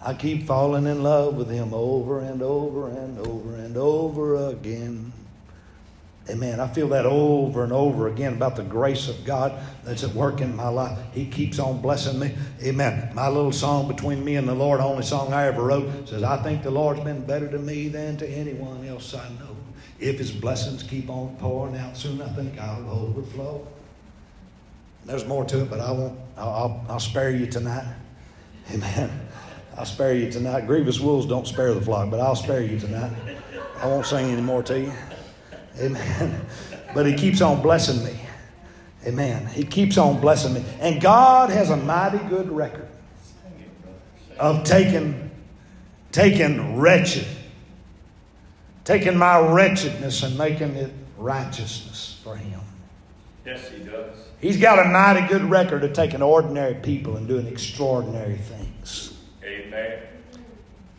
I 0.00 0.14
keep 0.14 0.46
falling 0.46 0.86
in 0.86 1.02
love 1.02 1.34
with 1.34 1.50
him 1.50 1.74
over 1.74 2.20
and 2.20 2.40
over 2.40 2.88
and 2.88 3.18
over 3.18 3.56
and 3.56 3.76
over 3.76 4.48
again. 4.50 5.12
Amen. 6.30 6.60
I 6.60 6.68
feel 6.68 6.88
that 6.88 7.06
over 7.06 7.64
and 7.64 7.72
over 7.72 8.06
again 8.06 8.34
about 8.34 8.54
the 8.54 8.62
grace 8.62 9.08
of 9.08 9.24
God 9.24 9.58
that's 9.82 10.04
at 10.04 10.14
work 10.14 10.42
in 10.42 10.54
my 10.54 10.68
life. 10.68 10.98
He 11.12 11.24
keeps 11.26 11.58
on 11.58 11.80
blessing 11.80 12.18
me. 12.18 12.34
Amen. 12.62 13.10
My 13.14 13.28
little 13.28 13.50
song 13.50 13.88
between 13.88 14.22
me 14.24 14.36
and 14.36 14.46
the 14.46 14.54
Lord, 14.54 14.80
only 14.80 15.04
song 15.04 15.32
I 15.32 15.46
ever 15.46 15.62
wrote, 15.62 16.08
says, 16.08 16.22
I 16.22 16.36
think 16.42 16.62
the 16.62 16.70
Lord's 16.70 17.00
been 17.00 17.24
better 17.24 17.48
to 17.48 17.58
me 17.58 17.88
than 17.88 18.18
to 18.18 18.28
anyone 18.28 18.86
else 18.86 19.14
I 19.14 19.26
know. 19.40 19.56
If 19.98 20.18
his 20.18 20.30
blessings 20.30 20.82
keep 20.82 21.08
on 21.08 21.34
pouring 21.36 21.76
out, 21.76 21.96
soon 21.96 22.20
I 22.20 22.28
think 22.28 22.58
I'll 22.60 22.88
overflow. 22.90 23.66
There's 25.06 25.26
more 25.26 25.46
to 25.46 25.62
it, 25.62 25.70
but 25.70 25.80
I 25.80 25.90
won't. 25.90 26.18
I'll, 26.36 26.50
I'll, 26.50 26.86
I'll 26.90 27.00
spare 27.00 27.30
you 27.30 27.46
tonight. 27.46 27.86
Amen. 28.70 29.27
I'll 29.78 29.86
spare 29.86 30.12
you 30.12 30.28
tonight. 30.28 30.66
Grievous 30.66 30.98
wolves 30.98 31.24
don't 31.24 31.46
spare 31.46 31.72
the 31.72 31.80
flock, 31.80 32.10
but 32.10 32.18
I'll 32.18 32.34
spare 32.34 32.62
you 32.62 32.80
tonight. 32.80 33.12
I 33.80 33.86
won't 33.86 34.04
sing 34.04 34.28
any 34.28 34.42
more 34.42 34.60
to 34.64 34.80
you. 34.80 34.92
Amen. 35.78 36.44
But 36.94 37.04
he 37.04 37.14
keeps 37.14 37.42
on 37.42 37.60
blessing 37.60 38.02
me. 38.02 38.18
Amen. 39.06 39.46
He 39.48 39.62
keeps 39.62 39.98
on 39.98 40.22
blessing 40.22 40.54
me. 40.54 40.64
And 40.80 41.02
God 41.02 41.50
has 41.50 41.68
a 41.68 41.76
mighty 41.76 42.16
good 42.28 42.50
record 42.50 42.88
of 44.38 44.64
taking, 44.64 45.30
taking 46.12 46.78
wretched, 46.78 47.26
taking 48.84 49.18
my 49.18 49.38
wretchedness 49.38 50.22
and 50.22 50.38
making 50.38 50.76
it 50.76 50.90
righteousness 51.18 52.18
for 52.24 52.36
him. 52.36 52.62
Yes, 53.44 53.68
he 53.68 53.84
does. 53.84 54.16
He's 54.40 54.56
got 54.56 54.78
a 54.78 54.88
mighty 54.88 55.28
good 55.28 55.44
record 55.44 55.84
of 55.84 55.92
taking 55.92 56.22
ordinary 56.22 56.74
people 56.74 57.18
and 57.18 57.28
doing 57.28 57.46
extraordinary 57.46 58.38
things. 58.38 59.17
Amen. 59.48 59.98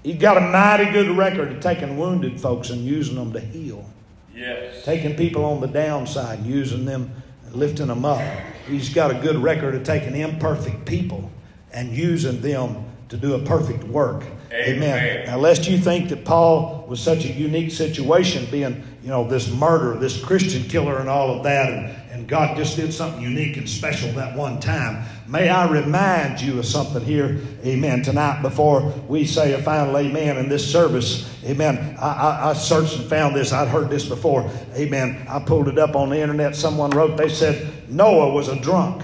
He's 0.03 0.17
got 0.17 0.37
a 0.37 0.41
mighty 0.41 0.91
good 0.91 1.15
record 1.15 1.51
of 1.51 1.59
taking 1.59 1.97
wounded 1.97 2.39
folks 2.39 2.69
and 2.69 2.83
using 2.85 3.15
them 3.15 3.33
to 3.33 3.39
heal. 3.39 3.85
Yes. 4.33 4.83
Taking 4.85 5.15
people 5.15 5.43
on 5.45 5.59
the 5.61 5.67
downside 5.67 6.39
and 6.39 6.47
using 6.47 6.85
them 6.85 7.11
lifting 7.51 7.87
them 7.87 8.05
up. 8.05 8.21
He's 8.67 8.93
got 8.93 9.11
a 9.11 9.15
good 9.15 9.37
record 9.37 9.75
of 9.75 9.83
taking 9.83 10.15
imperfect 10.15 10.85
people 10.85 11.31
and 11.73 11.91
using 11.91 12.41
them 12.41 12.85
to 13.09 13.17
do 13.17 13.33
a 13.33 13.39
perfect 13.39 13.83
work. 13.85 14.23
Amen. 14.51 15.25
Now, 15.25 15.37
lest 15.37 15.67
you 15.69 15.77
think 15.77 16.09
that 16.09 16.25
Paul 16.25 16.85
was 16.87 16.99
such 16.99 17.25
a 17.25 17.29
unique 17.29 17.71
situation, 17.71 18.47
being, 18.49 18.83
you 19.03 19.09
know, 19.09 19.27
this 19.27 19.51
murderer, 19.51 19.95
this 19.97 20.23
Christian 20.23 20.63
killer, 20.63 20.99
and 20.99 21.09
all 21.09 21.31
of 21.31 21.43
that, 21.43 21.71
and, 21.71 21.95
and 22.19 22.27
God 22.27 22.57
just 22.57 22.75
did 22.75 22.93
something 22.93 23.21
unique 23.21 23.55
and 23.55 23.67
special 23.67 24.11
that 24.11 24.35
one 24.35 24.59
time. 24.59 25.05
May 25.25 25.47
I 25.47 25.71
remind 25.71 26.41
you 26.41 26.59
of 26.59 26.65
something 26.65 27.01
here, 27.01 27.39
amen, 27.63 28.03
tonight 28.03 28.41
before 28.41 28.81
we 29.07 29.23
say 29.23 29.53
a 29.53 29.63
final 29.63 29.97
amen 29.97 30.35
in 30.35 30.49
this 30.49 30.69
service. 30.69 31.33
Amen. 31.45 31.95
I, 31.97 32.07
I, 32.07 32.49
I 32.49 32.53
searched 32.55 32.97
and 32.97 33.09
found 33.09 33.37
this. 33.37 33.53
I'd 33.53 33.69
heard 33.69 33.89
this 33.89 34.05
before. 34.05 34.51
Amen. 34.75 35.25
I 35.29 35.39
pulled 35.39 35.69
it 35.69 35.79
up 35.79 35.95
on 35.95 36.09
the 36.09 36.19
internet. 36.19 36.57
Someone 36.57 36.89
wrote, 36.89 37.15
they 37.15 37.29
said 37.29 37.89
Noah 37.89 38.33
was 38.33 38.49
a 38.49 38.59
drunk. 38.59 39.01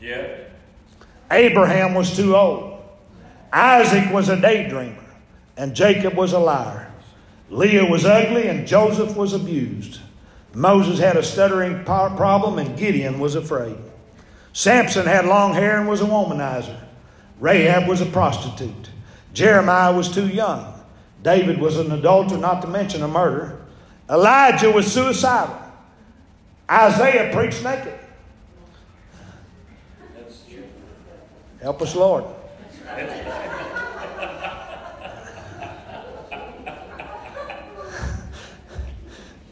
Yeah. 0.00 0.36
Abraham 1.32 1.92
was 1.94 2.14
too 2.14 2.36
old. 2.36 2.80
Isaac 3.52 4.12
was 4.12 4.28
a 4.28 4.36
daydreamer, 4.36 5.02
and 5.56 5.74
Jacob 5.74 6.14
was 6.14 6.34
a 6.34 6.38
liar. 6.38 6.92
Leah 7.50 7.86
was 7.86 8.04
ugly, 8.04 8.46
and 8.46 8.64
Joseph 8.64 9.16
was 9.16 9.32
abused. 9.32 10.02
Moses 10.58 10.98
had 10.98 11.16
a 11.16 11.22
stuttering 11.22 11.84
problem, 11.84 12.58
and 12.58 12.76
Gideon 12.76 13.20
was 13.20 13.36
afraid. 13.36 13.76
Samson 14.52 15.06
had 15.06 15.24
long 15.24 15.54
hair 15.54 15.78
and 15.78 15.88
was 15.88 16.00
a 16.00 16.04
womanizer. 16.04 16.76
Rahab 17.38 17.86
was 17.86 18.00
a 18.00 18.06
prostitute. 18.06 18.90
Jeremiah 19.32 19.94
was 19.94 20.10
too 20.10 20.26
young. 20.26 20.74
David 21.22 21.60
was 21.60 21.78
an 21.78 21.92
adulterer, 21.92 22.38
not 22.38 22.60
to 22.62 22.66
mention 22.66 23.04
a 23.04 23.08
murderer. 23.08 23.64
Elijah 24.10 24.72
was 24.72 24.92
suicidal. 24.92 25.56
Isaiah 26.68 27.32
preached 27.32 27.62
naked. 27.62 27.96
Help 31.60 31.82
us, 31.82 31.94
Lord. 31.94 32.24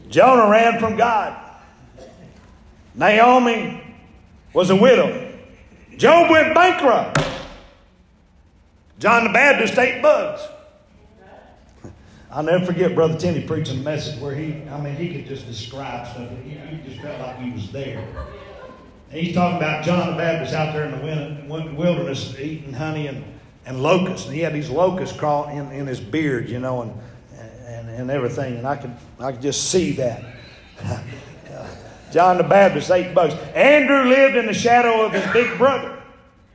Jonah 0.09 0.49
ran 0.49 0.79
from 0.79 0.95
God. 0.95 1.37
Naomi 2.95 3.83
was 4.53 4.69
a 4.69 4.75
widow. 4.75 5.35
Job 5.97 6.29
went 6.29 6.55
bankrupt. 6.55 7.23
John 8.99 9.25
the 9.25 9.29
Baptist 9.31 9.77
ate 9.77 10.01
bugs. 10.01 10.41
I'll 12.31 12.43
never 12.43 12.65
forget 12.65 12.93
Brother 12.95 13.17
Timmy 13.17 13.41
preaching 13.41 13.79
a 13.79 13.83
message 13.83 14.19
where 14.19 14.35
he, 14.35 14.63
I 14.69 14.81
mean, 14.81 14.95
he 14.95 15.13
could 15.13 15.27
just 15.27 15.45
describe 15.47 16.07
stuff. 16.07 16.29
He, 16.43 16.51
he 16.51 16.89
just 16.89 17.01
felt 17.01 17.19
like 17.19 17.39
he 17.39 17.51
was 17.51 17.71
there. 17.71 18.05
And 19.09 19.21
he's 19.21 19.33
talking 19.33 19.57
about 19.57 19.85
John 19.85 20.11
the 20.11 20.17
Baptist 20.17 20.53
out 20.53 20.73
there 20.73 20.85
in 20.85 21.47
the 21.47 21.73
wilderness 21.75 22.37
eating 22.37 22.73
honey 22.73 23.07
and, 23.07 23.23
and 23.65 23.81
locusts. 23.81 24.27
And 24.27 24.35
he 24.35 24.41
had 24.41 24.53
these 24.53 24.69
locusts 24.69 25.17
crawling 25.17 25.57
in, 25.57 25.71
in 25.71 25.87
his 25.87 25.99
beard, 25.99 26.49
you 26.49 26.59
know, 26.59 26.81
and, 26.81 26.93
and, 27.97 28.11
everything. 28.11 28.57
And 28.57 28.67
I 28.67 28.75
could, 28.75 28.95
I 29.19 29.31
could 29.31 29.41
just 29.41 29.69
see 29.71 29.93
that. 29.93 30.23
John 32.11 32.37
the 32.37 32.43
Baptist 32.43 32.89
ate 32.89 33.13
bugs. 33.13 33.33
Andrew 33.53 34.03
lived 34.03 34.35
in 34.35 34.45
the 34.45 34.53
shadow 34.53 35.05
of 35.05 35.13
his 35.13 35.25
big 35.33 35.57
brother. 35.57 36.01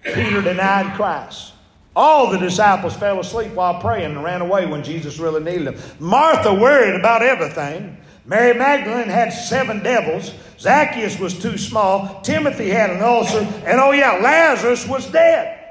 Peter 0.02 0.40
denied 0.40 0.96
Christ. 0.96 1.52
All 1.94 2.30
the 2.30 2.38
disciples 2.38 2.96
fell 2.96 3.20
asleep 3.20 3.52
while 3.52 3.80
praying 3.80 4.12
and 4.12 4.24
ran 4.24 4.40
away 4.40 4.64
when 4.66 4.82
Jesus 4.82 5.18
really 5.18 5.42
needed 5.42 5.66
them. 5.66 5.76
Martha 5.98 6.54
worried 6.54 6.98
about 6.98 7.22
everything. 7.22 7.98
Mary 8.24 8.56
Magdalene 8.56 9.08
had 9.08 9.30
seven 9.30 9.82
devils. 9.82 10.32
Zacchaeus 10.58 11.18
was 11.18 11.38
too 11.38 11.58
small. 11.58 12.20
Timothy 12.22 12.70
had 12.70 12.90
an 12.90 13.02
ulcer. 13.02 13.40
And 13.66 13.78
oh, 13.80 13.90
yeah, 13.90 14.20
Lazarus 14.22 14.86
was 14.88 15.10
dead. 15.10 15.61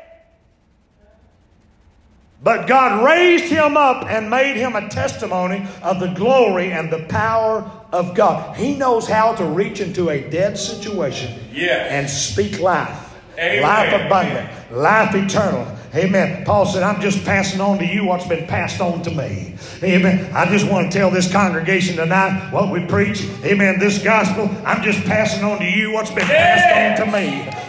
But 2.43 2.67
God 2.67 3.05
raised 3.05 3.51
him 3.51 3.77
up 3.77 4.05
and 4.09 4.29
made 4.29 4.55
him 4.55 4.75
a 4.75 4.89
testimony 4.89 5.67
of 5.83 5.99
the 5.99 6.07
glory 6.07 6.71
and 6.71 6.91
the 6.91 7.03
power 7.03 7.69
of 7.91 8.15
God. 8.15 8.57
He 8.57 8.75
knows 8.75 9.07
how 9.07 9.35
to 9.35 9.45
reach 9.45 9.79
into 9.79 10.09
a 10.09 10.27
dead 10.27 10.57
situation 10.57 11.39
Yes. 11.53 11.91
and 11.91 12.09
speak 12.09 12.59
life. 12.59 13.09
Amen. 13.37 13.61
Life 13.61 14.05
abundant, 14.05 14.49
life 14.71 15.15
eternal. 15.15 15.67
Amen. 15.93 16.45
Paul 16.45 16.65
said, 16.65 16.83
I'm 16.83 17.01
just 17.01 17.23
passing 17.25 17.59
on 17.59 17.77
to 17.79 17.85
you 17.85 18.05
what's 18.05 18.25
been 18.27 18.47
passed 18.47 18.79
on 18.81 19.01
to 19.03 19.11
me. 19.11 19.55
Amen. 19.83 20.31
I 20.33 20.45
just 20.45 20.69
want 20.69 20.91
to 20.91 20.97
tell 20.97 21.11
this 21.11 21.31
congregation 21.31 21.97
tonight 21.97 22.49
what 22.51 22.71
we 22.71 22.85
preach. 22.85 23.23
Amen. 23.43 23.77
This 23.77 24.01
gospel, 24.01 24.49
I'm 24.65 24.81
just 24.83 25.03
passing 25.05 25.43
on 25.43 25.59
to 25.59 25.65
you 25.65 25.91
what's 25.91 26.11
been 26.11 26.25
passed 26.25 27.01
on 27.01 27.05
to 27.05 27.11
me. 27.11 27.27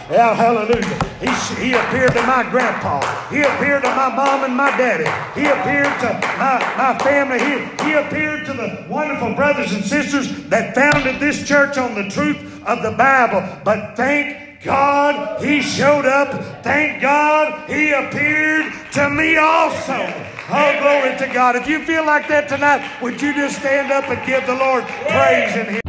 Yeah, 0.09 0.33
hallelujah. 0.35 1.12
He, 1.23 1.69
he 1.69 1.73
appeared 1.73 2.11
to 2.13 2.21
my 2.23 2.43
grandpa. 2.51 2.99
He 3.29 3.41
appeared 3.41 3.83
to 3.83 3.89
my 3.89 4.13
mom 4.13 4.43
and 4.43 4.55
my 4.55 4.69
daddy. 4.75 5.07
He 5.39 5.47
appeared 5.47 5.87
to 6.01 6.13
my, 6.37 6.59
my 6.77 6.99
family. 6.99 7.39
He, 7.39 7.87
he 7.87 7.93
appeared 7.93 8.45
to 8.47 8.53
the 8.53 8.85
wonderful 8.89 9.33
brothers 9.33 9.71
and 9.71 9.85
sisters 9.85 10.27
that 10.49 10.75
founded 10.75 11.21
this 11.21 11.47
church 11.47 11.77
on 11.77 11.95
the 11.95 12.09
truth 12.09 12.37
of 12.65 12.83
the 12.83 12.91
Bible. 12.91 13.41
But 13.63 13.95
thank 13.95 14.63
God, 14.63 15.41
He 15.41 15.61
showed 15.61 16.05
up. 16.05 16.63
Thank 16.63 17.01
God, 17.01 17.69
He 17.69 17.91
appeared 17.91 18.73
to 18.93 19.09
me 19.09 19.37
also. 19.37 20.29
Oh, 20.49 20.79
glory 20.81 21.17
to 21.19 21.33
God. 21.33 21.55
If 21.55 21.67
you 21.67 21.85
feel 21.85 22.05
like 22.05 22.27
that 22.27 22.49
tonight, 22.49 23.01
would 23.01 23.21
you 23.21 23.33
just 23.33 23.59
stand 23.59 23.91
up 23.91 24.09
and 24.09 24.25
give 24.25 24.45
the 24.45 24.55
Lord 24.55 24.83
praise 25.07 25.55
in 25.55 25.75
Him? 25.75 25.82